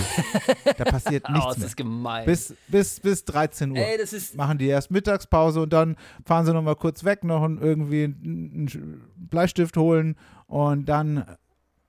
da 0.78 0.86
passiert 0.86 1.30
nichts 1.30 1.46
oh, 1.46 1.50
das 1.50 1.58
mehr. 1.58 1.68
ist 1.68 1.78
gemein. 1.78 2.26
Bis, 2.26 2.56
bis, 2.68 3.00
bis 3.02 3.26
13 3.26 3.72
Uhr. 3.72 3.78
Ey, 3.78 3.98
das 3.98 4.14
ist. 4.14 4.36
machen 4.36 4.58
die 4.58 4.68
erst 4.68 4.92
Mittagspause 4.92 5.62
und 5.62 5.74
dann 5.74 5.98
fahren 6.26 6.46
sie 6.46 6.54
nochmal 6.54 6.78
kurz 6.78 7.04
weg, 7.04 7.24
noch 7.24 7.44
irgendwie 7.44 8.06
einen 8.06 9.02
Bleistift 9.18 9.76
holen 9.76 10.16
und 10.46 10.86
dann 10.88 11.26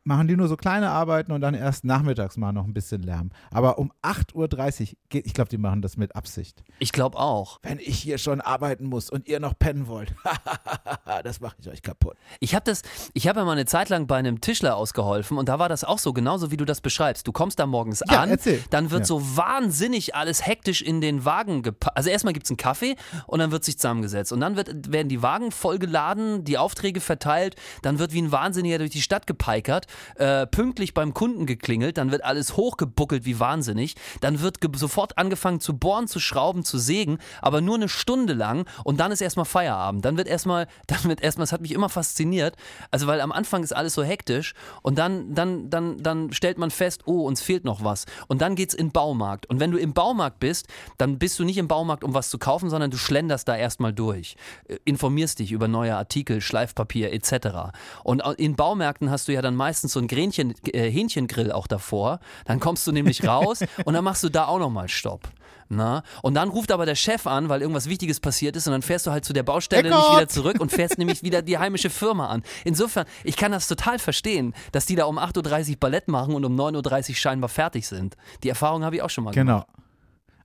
machen 0.04 0.26
die 0.26 0.36
nur 0.36 0.48
so 0.48 0.56
kleine 0.56 0.90
Arbeiten 0.90 1.32
und 1.32 1.40
dann 1.42 1.52
erst 1.54 1.84
nachmittags 1.84 2.36
mal 2.38 2.52
noch 2.52 2.64
ein 2.64 2.72
bisschen 2.72 3.02
Lärm. 3.02 3.30
Aber 3.50 3.78
um 3.78 3.92
8.30 4.02 4.80
Uhr, 4.82 4.96
geht, 5.10 5.26
ich 5.26 5.34
glaube, 5.34 5.50
die 5.50 5.58
machen 5.58 5.82
das 5.82 5.96
mit 5.98 6.16
Absicht. 6.16 6.62
Ich 6.78 6.92
glaube 6.92 7.18
auch. 7.18 7.58
Wenn 7.62 7.78
ich 7.78 7.98
hier 7.98 8.16
schon 8.18 8.40
arbeiten 8.40 8.86
muss 8.86 9.10
und 9.10 9.28
ihr 9.28 9.38
noch 9.40 9.58
pennen 9.58 9.86
wollt, 9.86 10.14
das 11.24 11.40
mache 11.40 11.56
ich 11.60 11.68
euch 11.68 11.82
kaputt. 11.82 12.16
Ich 12.40 12.54
habe 12.54 12.64
das, 12.64 12.82
ich 13.12 13.28
habe 13.28 13.40
ja 13.40 13.44
mal 13.44 13.52
eine 13.52 13.66
Zeit 13.66 13.88
lang 13.88 14.06
bei 14.06 14.16
einem 14.16 14.40
Tischler 14.40 14.76
ausgeholfen 14.76 15.36
und 15.36 15.48
da 15.48 15.58
war 15.58 15.68
das 15.68 15.84
auch 15.84 15.98
so, 15.98 16.12
genauso 16.12 16.50
wie 16.50 16.56
du 16.56 16.64
das 16.64 16.80
beschreibst. 16.80 17.26
Du 17.26 17.32
kommst 17.32 17.58
da 17.58 17.66
morgens 17.66 18.02
Ja, 18.10 18.22
an, 18.22 18.30
erzähl. 18.30 18.62
dann 18.70 18.90
wird 18.90 19.00
Ja. 19.00 19.06
so 19.06 19.36
wahnsinnig 19.36 20.14
alles 20.14 20.46
hektisch 20.46 20.80
in 20.82 21.00
den 21.00 21.24
Wagen 21.24 21.62
gepackt. 21.62 21.96
Also 21.96 22.10
erstmal 22.10 22.32
gibt 22.32 22.46
es 22.46 22.50
einen 22.50 22.56
Kaffee 22.56 22.96
und 23.26 23.40
dann 23.40 23.50
wird 23.50 23.64
sich 23.64 23.78
zusammengesetzt. 23.78 24.32
Und 24.32 24.40
dann 24.40 24.56
wird, 24.56 24.92
werden 24.92 25.08
die 25.08 25.22
Wagen 25.22 25.50
vollgeladen, 25.52 26.44
die 26.44 26.56
Aufträge 26.58 27.00
verteilt, 27.00 27.56
dann 27.82 27.98
wird 27.98 28.12
wie 28.12 28.22
ein 28.22 28.32
Wahnsinniger 28.32 28.78
durch 28.78 28.90
die 28.90 29.02
Stadt 29.02 29.26
gepeikert, 29.26 29.86
äh, 30.16 30.46
pünktlich 30.46 30.94
beim 30.94 31.14
Kunden 31.14 31.46
geklingelt, 31.46 31.98
dann 31.98 32.10
wird 32.10 32.24
alles 32.24 32.56
hochgebuckelt 32.56 33.24
wie 33.24 33.40
wahnsinnig, 33.40 33.94
dann 34.20 34.40
wird 34.40 34.58
sofort 34.76 35.18
angefangen 35.18 35.60
zu 35.60 35.76
bohren, 35.76 36.08
zu 36.08 36.20
schrauben, 36.20 36.64
zu 36.64 36.78
sägen, 36.78 37.18
aber 37.42 37.60
nur 37.60 37.76
eine 37.76 37.88
Stunde 37.88 38.34
lang 38.34 38.66
und 38.84 38.98
dann 39.00 39.12
ist 39.12 39.20
erstmal 39.20 39.46
Feierabend. 39.46 40.04
Dann 40.04 40.16
wird 40.16 40.28
erstmal, 40.28 40.66
dann 40.86 41.04
wird 41.04 41.20
erstmal, 41.20 41.44
das 41.44 41.52
hat 41.52 41.60
mich 41.60 41.72
immer 41.72 41.88
fasziniert, 41.88 42.56
also 42.90 43.06
weil 43.06 43.20
am 43.20 43.32
Anfang 43.32 43.62
ist 43.62 43.74
alles 43.74 43.94
so 43.94 44.02
hektisch 44.02 44.54
und 44.82 44.98
dann, 44.98 45.34
dann, 45.34 45.70
dann, 45.70 46.02
dann 46.02 46.32
stellt 46.32 46.58
man 46.58 46.70
fest, 46.70 47.02
oh, 47.06 47.26
uns 47.26 47.40
fehlt 47.40 47.64
noch 47.64 47.84
was. 47.84 48.06
Und 48.26 48.40
dann 48.42 48.54
geht's 48.54 48.74
in 48.74 48.88
den 48.88 48.92
Baumarkt. 48.92 49.46
Und 49.46 49.60
wenn 49.60 49.70
du 49.70 49.78
im 49.78 49.92
Baumarkt 49.92 50.40
bist, 50.40 50.66
dann 50.96 51.18
bist 51.18 51.38
du 51.38 51.44
nicht 51.44 51.58
im 51.58 51.68
Baumarkt, 51.68 52.04
um 52.04 52.14
was 52.14 52.30
zu 52.30 52.38
kaufen, 52.38 52.70
sondern 52.70 52.90
du 52.90 52.96
schlenderst 52.96 53.48
da 53.48 53.56
erstmal 53.56 53.92
durch. 53.92 54.36
Äh, 54.66 54.78
Informierst 54.84 55.38
dich 55.38 55.52
über 55.52 55.68
neue 55.68 55.96
Artikel, 55.96 56.40
Schleifpapier 56.40 57.12
etc. 57.12 57.72
Und 58.04 58.22
in 58.38 58.56
Baumärkten 58.56 59.10
hast 59.10 59.28
du 59.28 59.32
ja 59.32 59.42
dann 59.42 59.54
meistens 59.54 59.77
so 59.86 60.00
ein 60.00 60.08
Grähnchen, 60.08 60.54
äh, 60.72 60.90
Hähnchengrill 60.90 61.52
auch 61.52 61.66
davor. 61.66 62.20
Dann 62.44 62.58
kommst 62.58 62.86
du 62.86 62.92
nämlich 62.92 63.26
raus 63.26 63.60
und 63.84 63.94
dann 63.94 64.02
machst 64.04 64.24
du 64.24 64.28
da 64.28 64.46
auch 64.46 64.58
nochmal 64.58 64.88
Stopp. 64.88 65.28
Na? 65.70 66.02
Und 66.22 66.34
dann 66.34 66.48
ruft 66.48 66.72
aber 66.72 66.86
der 66.86 66.94
Chef 66.94 67.26
an, 67.26 67.48
weil 67.48 67.60
irgendwas 67.60 67.88
Wichtiges 67.88 68.20
passiert 68.20 68.56
ist 68.56 68.66
und 68.66 68.72
dann 68.72 68.82
fährst 68.82 69.06
du 69.06 69.10
halt 69.10 69.24
zu 69.24 69.32
der 69.32 69.42
Baustelle 69.42 69.90
nicht 69.90 69.98
Eckart! 69.98 70.16
wieder 70.16 70.28
zurück 70.28 70.60
und 70.60 70.72
fährst 70.72 70.96
nämlich 70.96 71.22
wieder 71.22 71.42
die 71.42 71.58
heimische 71.58 71.90
Firma 71.90 72.28
an. 72.28 72.42
Insofern, 72.64 73.06
ich 73.22 73.36
kann 73.36 73.52
das 73.52 73.68
total 73.68 73.98
verstehen, 73.98 74.54
dass 74.72 74.86
die 74.86 74.96
da 74.96 75.04
um 75.04 75.18
8.30 75.18 75.70
Uhr 75.72 75.76
Ballett 75.78 76.08
machen 76.08 76.34
und 76.34 76.44
um 76.44 76.58
9.30 76.58 77.10
Uhr 77.10 77.16
scheinbar 77.16 77.50
fertig 77.50 77.86
sind. 77.86 78.16
Die 78.42 78.48
Erfahrung 78.48 78.82
habe 78.82 78.96
ich 78.96 79.02
auch 79.02 79.10
schon 79.10 79.24
mal 79.24 79.32
gemacht. 79.32 79.66
Genau. 79.66 79.87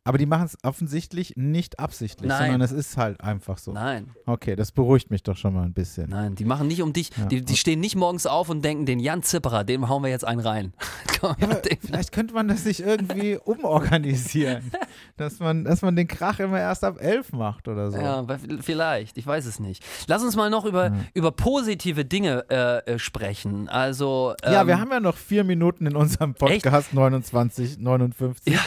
Aber 0.06 0.18
die 0.18 0.26
machen 0.26 0.46
es 0.46 0.58
offensichtlich 0.64 1.34
nicht 1.38 1.80
absichtlich, 1.80 2.28
Nein. 2.28 2.52
sondern 2.52 2.62
es 2.62 2.72
ist 2.74 2.98
halt 2.98 3.22
einfach 3.22 3.58
so. 3.58 3.72
Nein, 3.72 4.10
Okay, 4.26 4.56
das 4.58 4.72
beruhigt 4.74 5.10
mich 5.12 5.24
doch 5.24 5.38
schon 5.38 5.54
mal 5.54 5.64
ein 5.64 5.74
bisschen. 5.74 6.10
nein, 6.10 6.36
die 6.36 6.44
machen 6.46 6.68
nicht 6.68 6.82
um 6.82 6.92
dich, 6.92 7.10
Ja. 7.18 7.26
die, 7.28 7.42
die 7.44 7.56
stehen 7.56 7.80
nicht 7.80 7.96
morgens 7.96 8.26
auf 8.26 8.50
und 8.50 8.64
denken, 8.66 8.86
den 8.86 9.00
Jan 9.00 9.24
Zipperer, 9.24 9.64
dem 9.64 9.88
hauen 9.88 10.04
wir 10.04 10.10
jetzt 10.10 10.26
einen 10.26 10.42
rein. 10.42 10.74
Komm, 11.22 11.36
Ja, 11.40 11.58
vielleicht 11.80 12.12
könnte 12.12 12.34
man 12.34 12.48
das 12.50 12.64
sich 12.66 12.82
irgendwie 12.84 13.38
umorganisieren, 13.46 14.72
dass 15.18 15.40
man, 15.40 15.64
dass 15.64 15.82
man 15.82 15.96
den 15.96 16.08
Krach 16.08 16.40
immer 16.40 16.60
erst 16.60 16.84
ab 16.84 16.98
elf 17.00 17.32
macht 17.32 17.68
oder 17.70 17.92
so. 17.92 17.98
Ja, 17.98 18.26
vielleicht, 18.62 19.18
ich 19.18 19.26
weiß 19.26 19.46
es 19.46 19.60
nicht. 19.60 19.84
Lass 20.08 20.22
uns 20.24 20.36
mal 20.36 20.50
noch 20.50 20.66
über, 20.66 20.92
über 21.14 21.32
positive 21.32 22.04
Dinge 22.04 22.46
äh, 22.50 22.94
äh, 22.94 23.00
sprechen. 23.00 23.70
Also, 23.70 24.34
Ja, 24.44 24.62
ähm, 24.62 24.68
wir 24.68 24.80
haben 24.80 24.92
ja 24.92 25.00
noch 25.00 25.16
vier 25.18 25.44
Minuten 25.46 25.86
in 25.86 25.96
unserem 25.96 26.34
Podcast 26.34 26.94
29, 26.94 27.78
59. 27.80 28.54
Ja. 28.54 28.60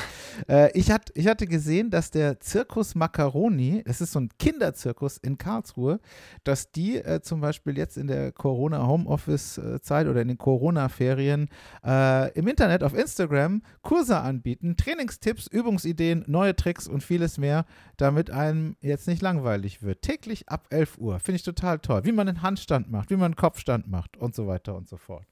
Äh, 0.48 0.70
ich, 0.78 0.90
hat, 0.90 1.10
ich 1.14 1.25
hatte 1.26 1.46
gesehen, 1.46 1.90
dass 1.90 2.10
der 2.10 2.40
Zirkus 2.40 2.94
Macaroni, 2.94 3.82
das 3.84 4.00
ist 4.00 4.12
so 4.12 4.20
ein 4.20 4.30
Kinderzirkus 4.38 5.16
in 5.18 5.38
Karlsruhe, 5.38 6.00
dass 6.44 6.72
die 6.72 6.96
äh, 6.96 7.20
zum 7.22 7.40
Beispiel 7.40 7.76
jetzt 7.78 7.96
in 7.96 8.06
der 8.06 8.32
Corona-Homeoffice-Zeit 8.32 10.06
oder 10.06 10.22
in 10.22 10.28
den 10.28 10.38
Corona-Ferien 10.38 11.48
äh, 11.84 12.32
im 12.32 12.48
Internet 12.48 12.82
auf 12.82 12.94
Instagram 12.94 13.62
Kurse 13.82 14.18
anbieten, 14.18 14.76
Trainingstipps, 14.76 15.46
Übungsideen, 15.46 16.24
neue 16.26 16.54
Tricks 16.56 16.88
und 16.88 17.02
vieles 17.02 17.38
mehr, 17.38 17.64
damit 17.96 18.30
einem 18.30 18.76
jetzt 18.80 19.08
nicht 19.08 19.22
langweilig 19.22 19.82
wird. 19.82 20.02
Täglich 20.02 20.48
ab 20.48 20.66
11 20.70 20.98
Uhr. 20.98 21.20
Finde 21.20 21.36
ich 21.36 21.42
total 21.42 21.78
toll. 21.78 22.04
Wie 22.04 22.12
man 22.12 22.28
einen 22.28 22.42
Handstand 22.42 22.90
macht, 22.90 23.10
wie 23.10 23.16
man 23.16 23.26
einen 23.26 23.36
Kopfstand 23.36 23.88
macht 23.88 24.16
und 24.16 24.34
so 24.34 24.46
weiter 24.46 24.74
und 24.76 24.88
so 24.88 24.96
fort. 24.96 25.26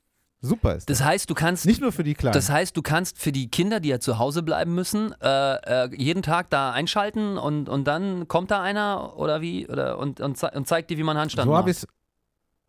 Super 0.45 0.75
ist 0.75 0.91
das. 0.91 0.99
das 0.99 1.07
heißt, 1.07 1.31
du 1.31 1.35
kannst 1.35 1.65
Nicht 1.65 1.81
nur 1.81 1.91
für 1.91 2.05
die 2.05 2.15
Kleinen. 2.15 2.35
Das 2.35 2.51
heißt, 2.51 2.77
du 2.77 2.83
kannst 2.83 3.19
für 3.19 3.33
die 3.33 3.49
Kinder, 3.49 3.81
die 3.81 3.89
ja 3.89 3.99
zu 3.99 4.19
Hause 4.19 4.43
bleiben 4.43 4.75
müssen, 4.75 5.15
äh, 5.21 5.87
äh, 5.87 5.97
jeden 5.97 6.23
Tag 6.23 6.51
da 6.51 6.71
einschalten 6.73 7.39
und, 7.39 7.69
und 7.69 7.85
dann 7.85 8.29
kommt 8.29 8.51
da 8.51 8.63
einer 8.63 9.17
oder 9.17 9.41
wie 9.41 9.67
oder 9.69 9.99
und, 9.99 10.21
und, 10.21 10.37
zei- 10.37 10.55
und 10.55 10.69
zeigt 10.69 10.91
dir, 10.91 10.99
wie 10.99 11.03
man 11.03 11.17
Handstand 11.17 11.47
so 11.49 11.57
habe 11.57 11.71
macht. 11.71 11.85
ich 11.85 11.89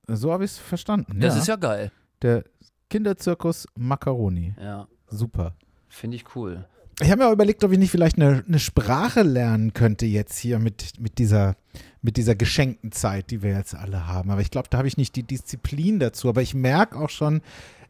es 0.07 0.19
so 0.21 0.31
hab 0.31 0.41
ich's 0.41 0.57
verstanden. 0.57 1.19
das 1.19 1.35
ja. 1.35 1.41
ist 1.41 1.47
ja 1.47 1.55
geil. 1.57 1.91
Der 2.21 2.43
Kinderzirkus 2.89 3.67
Macaroni. 3.75 4.55
Ja, 4.61 4.87
Super. 5.07 5.55
finde 5.89 6.15
ich 6.15 6.35
cool. 6.35 6.65
Ich 7.01 7.11
habe 7.11 7.23
mir 7.23 7.27
auch 7.27 7.33
überlegt, 7.33 7.63
ob 7.63 7.71
ich 7.73 7.77
nicht 7.77 7.91
vielleicht 7.91 8.15
eine, 8.17 8.43
eine 8.47 8.59
Sprache 8.59 9.21
lernen 9.21 9.73
könnte 9.73 10.05
jetzt 10.05 10.37
hier 10.37 10.59
mit, 10.59 10.93
mit, 10.99 11.17
dieser, 11.17 11.57
mit 12.01 12.15
dieser 12.15 12.35
geschenkten 12.35 12.93
Zeit, 12.93 13.31
die 13.31 13.43
wir 13.43 13.51
jetzt 13.51 13.75
alle 13.75 14.07
haben. 14.07 14.31
Aber 14.31 14.39
ich 14.39 14.49
glaube, 14.49 14.69
da 14.69 14.77
habe 14.77 14.87
ich 14.87 14.95
nicht 14.95 15.15
die 15.17 15.23
Disziplin 15.23 15.99
dazu. 15.99 16.29
Aber 16.29 16.41
ich 16.41 16.53
merke 16.53 16.97
auch 16.97 17.09
schon, 17.09 17.41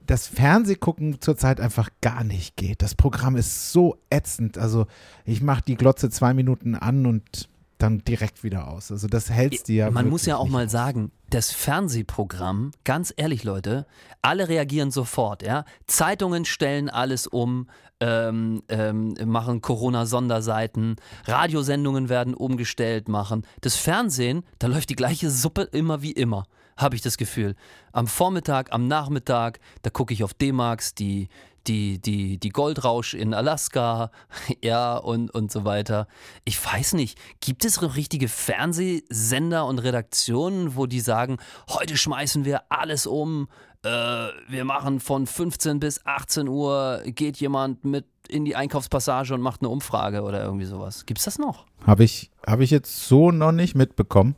dass 0.07 0.27
Fernsehgucken 0.27 1.21
zurzeit 1.21 1.59
einfach 1.59 1.89
gar 2.01 2.23
nicht 2.23 2.57
geht. 2.57 2.81
Das 2.81 2.95
Programm 2.95 3.35
ist 3.35 3.71
so 3.71 3.97
ätzend. 4.09 4.57
Also 4.57 4.87
ich 5.23 5.41
mache 5.41 5.63
die 5.67 5.75
Glotze 5.75 6.09
zwei 6.09 6.33
Minuten 6.33 6.73
an 6.73 7.05
und 7.05 7.49
dann 7.77 7.99
direkt 7.99 8.43
wieder 8.43 8.69
aus. 8.69 8.91
Also 8.91 9.07
das 9.07 9.29
hältst 9.29 9.67
dir 9.67 9.75
ja 9.75 9.91
Man 9.91 10.09
muss 10.09 10.25
ja 10.25 10.37
auch 10.37 10.47
mal 10.47 10.65
aus. 10.65 10.71
sagen, 10.71 11.11
das 11.29 11.51
Fernsehprogramm, 11.51 12.71
ganz 12.83 13.13
ehrlich 13.15 13.43
Leute, 13.43 13.85
alle 14.21 14.47
reagieren 14.47 14.91
sofort, 14.91 15.43
ja. 15.43 15.65
Zeitungen 15.87 16.45
stellen 16.45 16.89
alles 16.89 17.27
um, 17.27 17.67
ähm, 17.99 18.61
ähm, 18.69 19.15
machen 19.25 19.61
Corona-Sonderseiten, 19.61 20.95
Radiosendungen 21.25 22.09
werden 22.09 22.33
umgestellt, 22.33 23.09
machen. 23.09 23.45
Das 23.61 23.75
Fernsehen, 23.75 24.43
da 24.59 24.67
läuft 24.67 24.89
die 24.89 24.95
gleiche 24.95 25.29
Suppe 25.29 25.63
immer 25.63 26.01
wie 26.01 26.11
immer, 26.11 26.45
habe 26.77 26.95
ich 26.95 27.01
das 27.01 27.17
Gefühl. 27.17 27.55
Am 27.91 28.07
Vormittag, 28.07 28.71
am 28.73 28.87
Nachmittag, 28.87 29.59
da 29.81 29.89
gucke 29.89 30.13
ich 30.13 30.23
auf 30.23 30.33
D-Max, 30.33 30.93
die, 30.93 31.29
die, 31.67 31.99
die, 31.99 32.37
die 32.37 32.49
Goldrausch 32.49 33.13
in 33.13 33.33
Alaska, 33.33 34.11
ja, 34.63 34.97
und, 34.97 35.31
und 35.31 35.51
so 35.51 35.65
weiter. 35.65 36.07
Ich 36.43 36.63
weiß 36.63 36.93
nicht, 36.93 37.17
gibt 37.39 37.65
es 37.65 37.81
richtige 37.95 38.27
Fernsehsender 38.27 39.65
und 39.65 39.79
Redaktionen, 39.79 40.75
wo 40.75 40.85
die 40.85 40.99
sagen, 40.99 41.37
heute 41.69 41.97
schmeißen 41.97 42.45
wir 42.45 42.63
alles 42.69 43.05
um, 43.05 43.47
äh, 43.83 43.89
wir 43.89 44.65
machen 44.65 44.99
von 44.99 45.27
15 45.27 45.79
bis 45.79 46.05
18 46.05 46.47
Uhr, 46.47 47.01
geht 47.05 47.37
jemand 47.37 47.85
mit 47.85 48.05
in 48.27 48.43
die 48.43 48.55
Einkaufspassage 48.55 49.33
und 49.33 49.41
macht 49.41 49.61
eine 49.61 49.69
Umfrage 49.69 50.23
oder 50.23 50.43
irgendwie 50.43 50.65
sowas. 50.65 51.05
Gibt's 51.05 51.25
das 51.25 51.37
noch? 51.37 51.65
Habe 51.85 52.03
ich, 52.03 52.31
hab 52.45 52.59
ich 52.59 52.71
jetzt 52.71 53.07
so 53.07 53.29
noch 53.29 53.51
nicht 53.51 53.75
mitbekommen. 53.75 54.35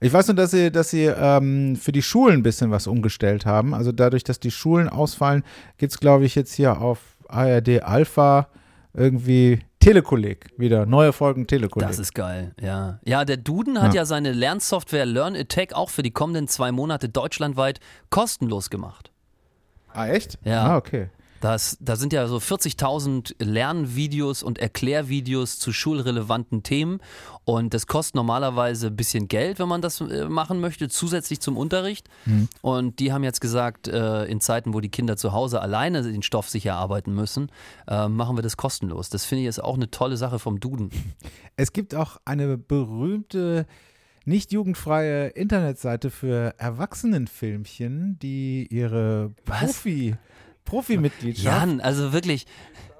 Ich 0.00 0.12
weiß 0.12 0.28
nur, 0.28 0.34
dass 0.34 0.50
sie, 0.50 0.70
dass 0.70 0.90
sie 0.90 1.04
ähm, 1.04 1.76
für 1.76 1.92
die 1.92 2.02
Schulen 2.02 2.34
ein 2.40 2.42
bisschen 2.42 2.70
was 2.70 2.86
umgestellt 2.86 3.46
haben. 3.46 3.72
Also 3.74 3.92
dadurch, 3.92 4.24
dass 4.24 4.38
die 4.40 4.50
Schulen 4.50 4.88
ausfallen, 4.88 5.42
gibt 5.78 5.92
es, 5.92 5.98
glaube 5.98 6.24
ich, 6.26 6.34
jetzt 6.34 6.52
hier 6.52 6.80
auf 6.80 7.00
ARD 7.28 7.82
Alpha 7.82 8.48
irgendwie 8.92 9.60
Telekolleg 9.80 10.46
wieder. 10.58 10.84
Neue 10.84 11.12
Folgen 11.12 11.46
Telekolleg. 11.46 11.88
Das 11.88 11.98
ist 11.98 12.14
geil, 12.14 12.54
ja. 12.60 12.98
Ja, 13.04 13.24
der 13.24 13.36
Duden 13.36 13.80
hat 13.80 13.94
Ja. 13.94 14.00
ja 14.00 14.04
seine 14.04 14.32
Lernsoftware 14.32 15.06
Learn 15.06 15.36
Attack 15.36 15.74
auch 15.74 15.90
für 15.90 16.02
die 16.02 16.10
kommenden 16.10 16.48
zwei 16.48 16.72
Monate 16.72 17.08
deutschlandweit 17.08 17.78
kostenlos 18.10 18.68
gemacht. 18.68 19.10
ah, 19.92 20.08
echt? 20.08 20.38
Ja. 20.44 20.64
Ah, 20.72 20.76
okay. 20.76 21.08
Das, 21.40 21.76
da 21.80 21.96
sind 21.96 22.12
ja 22.12 22.26
so 22.26 22.36
40.000 22.36 23.34
Lernvideos 23.38 24.42
und 24.42 24.58
Erklärvideos 24.58 25.58
zu 25.58 25.72
schulrelevanten 25.72 26.62
Themen 26.62 27.00
und 27.44 27.74
das 27.74 27.86
kostet 27.86 28.16
normalerweise 28.16 28.88
ein 28.88 28.96
bisschen 28.96 29.28
Geld, 29.28 29.60
wenn 29.60 29.68
man 29.68 29.80
das 29.80 30.00
äh, 30.00 30.28
machen 30.28 30.60
möchte, 30.60 30.88
zusätzlich 30.88 31.40
zum 31.40 31.56
Unterricht. 31.56 32.08
Und 32.60 32.98
die 32.98 33.12
haben 33.12 33.22
jetzt 33.22 33.40
gesagt, 33.40 33.86
äh, 33.86 34.24
in 34.24 34.40
Zeiten, 34.40 34.74
wo 34.74 34.80
die 34.80 34.88
Kinder 34.88 35.16
zu 35.16 35.32
Hause 35.32 35.60
alleine 35.60 36.02
den 36.02 36.22
Stoff 36.22 36.48
sich 36.48 36.66
erarbeiten 36.66 37.14
müssen, 37.14 37.52
äh, 37.86 38.08
machen 38.08 38.36
wir 38.36 38.42
das 38.42 38.56
kostenlos. 38.56 39.10
Das 39.10 39.24
finde 39.24 39.42
ich 39.42 39.48
ist 39.48 39.62
auch 39.62 39.76
eine 39.76 39.92
tolle 39.92 40.16
Sache 40.16 40.40
vom 40.40 40.58
Duden. 40.58 40.90
Es 41.54 41.72
gibt 41.72 41.94
auch 41.94 42.16
eine 42.24 42.58
berühmte, 42.58 43.66
nicht 44.24 44.50
jugendfreie 44.50 45.28
Internetseite 45.28 46.10
für 46.10 46.52
Erwachsenenfilmchen, 46.58 48.18
die 48.18 48.66
ihre 48.70 49.30
Was? 49.46 49.60
Profi, 49.60 50.16
Profi-Mitgliedschaft 50.66 51.46
Jan, 51.46 51.80
also 51.80 52.12
wirklich, 52.12 52.46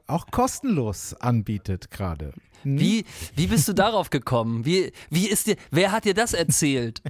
auch 0.07 0.27
kostenlos 0.31 1.15
anbietet 1.15 1.91
gerade. 1.91 2.33
Hm? 2.63 2.81
Wie, 2.81 3.05
wie 3.35 3.47
bist 3.49 3.69
du 3.69 3.75
darauf 3.75 4.11
gekommen? 4.11 4.65
Wie, 4.65 4.93
wie 5.11 5.29
ist 5.29 5.47
dir, 5.47 5.57
wer 5.71 5.93
hat 5.93 6.05
dir 6.05 6.15
das 6.15 6.33
erzählt? 6.33 7.03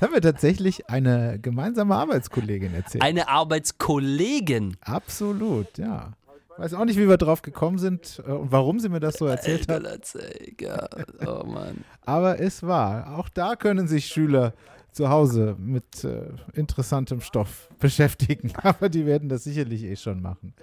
Haben 0.00 0.14
wir 0.14 0.22
tatsächlich 0.22 0.88
eine 0.88 1.38
gemeinsame 1.40 1.94
Arbeitskollegin 1.96 2.74
erzählt. 2.74 3.02
Eine 3.02 3.28
Arbeitskollegin? 3.28 4.76
Absolut, 4.82 5.78
ja. 5.78 6.12
Weiß 6.58 6.74
auch 6.74 6.84
nicht, 6.84 6.98
wie 6.98 7.08
wir 7.08 7.16
drauf 7.16 7.42
gekommen 7.42 7.78
sind 7.78 8.22
äh, 8.26 8.30
und 8.30 8.52
warum 8.52 8.78
sie 8.78 8.88
mir 8.88 9.00
das 9.00 9.14
so 9.14 9.26
erzählt 9.26 9.68
hat. 9.68 9.82
Oh 11.26 11.44
Mann. 11.44 11.84
Aber 12.04 12.38
es 12.40 12.62
war. 12.62 13.18
Auch 13.18 13.28
da 13.28 13.56
können 13.56 13.88
sich 13.88 14.06
Schüler 14.06 14.52
zu 14.92 15.08
Hause 15.08 15.56
mit 15.58 16.04
äh, 16.04 16.28
interessantem 16.54 17.20
Stoff 17.20 17.68
beschäftigen. 17.78 18.52
Aber 18.62 18.88
die 18.88 19.06
werden 19.06 19.28
das 19.28 19.44
sicherlich 19.44 19.82
eh 19.84 19.96
schon 19.96 20.22
machen. 20.22 20.54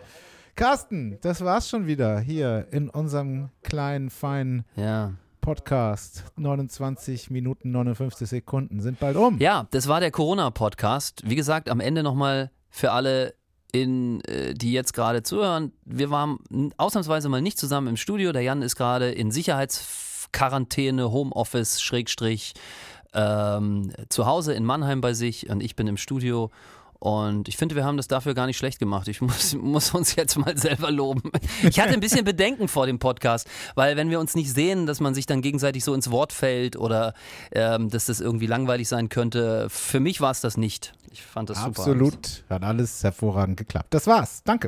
Carsten, 0.56 1.18
das 1.22 1.42
war's 1.44 1.70
schon 1.70 1.88
wieder 1.88 2.20
hier 2.20 2.68
in 2.72 2.90
unserem 2.90 3.50
kleinen, 3.64 4.10
feinen 4.10 4.66
ja. 4.76 5.14
Podcast. 5.40 6.26
29 6.36 7.30
Minuten 7.30 7.72
59 7.72 8.28
Sekunden 8.28 8.82
sind 8.82 9.00
bald 9.00 9.16
um. 9.16 9.40
Ja, 9.40 9.68
das 9.72 9.88
war 9.88 10.00
der 10.00 10.12
Corona-Podcast. 10.12 11.24
Wie 11.26 11.36
gesagt, 11.36 11.70
am 11.70 11.80
Ende 11.80 12.04
nochmal 12.04 12.52
für 12.70 12.92
alle, 12.92 13.34
in, 13.72 14.22
äh, 14.22 14.54
die 14.54 14.74
jetzt 14.74 14.94
gerade 14.94 15.24
zuhören. 15.24 15.72
Wir 15.86 16.10
waren 16.10 16.40
ausnahmsweise 16.78 17.30
mal 17.30 17.42
nicht 17.42 17.58
zusammen 17.58 17.88
im 17.88 17.98
Studio. 17.98 18.32
Der 18.32 18.42
Jan 18.42 18.62
ist 18.62 18.76
gerade 18.76 19.12
in 19.12 19.32
Sicherheitsquarantäne, 19.32 21.12
Homeoffice, 21.12 21.82
Schrägstrich, 21.82 22.54
ähm, 23.14 23.92
zu 24.10 24.26
Hause 24.26 24.54
in 24.54 24.66
Mannheim 24.66 25.02
bei 25.02 25.14
sich 25.14 25.50
und 25.50 25.62
ich 25.62 25.76
bin 25.76 25.88
im 25.88 25.98
Studio 25.98 26.52
und 27.00 27.48
ich 27.48 27.56
finde, 27.56 27.76
wir 27.76 27.86
haben 27.86 27.96
das 27.96 28.10
dafür 28.10 28.34
gar 28.34 28.46
nicht 28.46 28.58
schlecht 28.58 28.78
gemacht. 28.78 29.08
Ich 29.08 29.22
muss, 29.22 29.56
muss 29.56 29.94
uns 29.94 30.16
jetzt 30.16 30.38
mal 30.38 30.58
selber 30.58 30.92
loben. 30.92 31.32
Ich 31.64 31.80
hatte 31.80 31.94
ein 31.94 32.02
bisschen 32.02 32.26
Bedenken 32.26 32.68
vor 32.68 32.86
dem 32.86 33.00
Podcast, 33.00 33.48
weil 33.76 33.96
wenn 33.96 34.10
wir 34.10 34.20
uns 34.20 34.36
nicht 34.36 34.54
sehen, 34.54 34.86
dass 34.86 35.00
man 35.00 35.16
sich 35.16 35.26
dann 35.26 35.42
gegenseitig 35.42 35.84
so 35.84 35.94
ins 35.94 36.12
Wort 36.12 36.34
fällt 36.34 36.76
oder 36.76 37.14
ähm, 37.52 37.90
dass 37.90 38.06
das 38.06 38.20
irgendwie 38.20 38.48
langweilig 38.48 38.90
sein 38.90 39.08
könnte. 39.08 39.68
Für 39.70 40.02
mich 40.02 40.20
war 40.20 40.32
es 40.32 40.42
das 40.42 40.58
nicht. 40.58 40.94
Ich 41.12 41.24
fand 41.24 41.50
das 41.50 41.58
Absolut. 41.58 42.00
super. 42.00 42.18
Absolut. 42.18 42.44
Hat 42.50 42.64
alles 42.64 43.04
hervorragend 43.04 43.58
geklappt. 43.58 43.94
Das 43.94 44.06
war's. 44.06 44.42
Danke. 44.44 44.68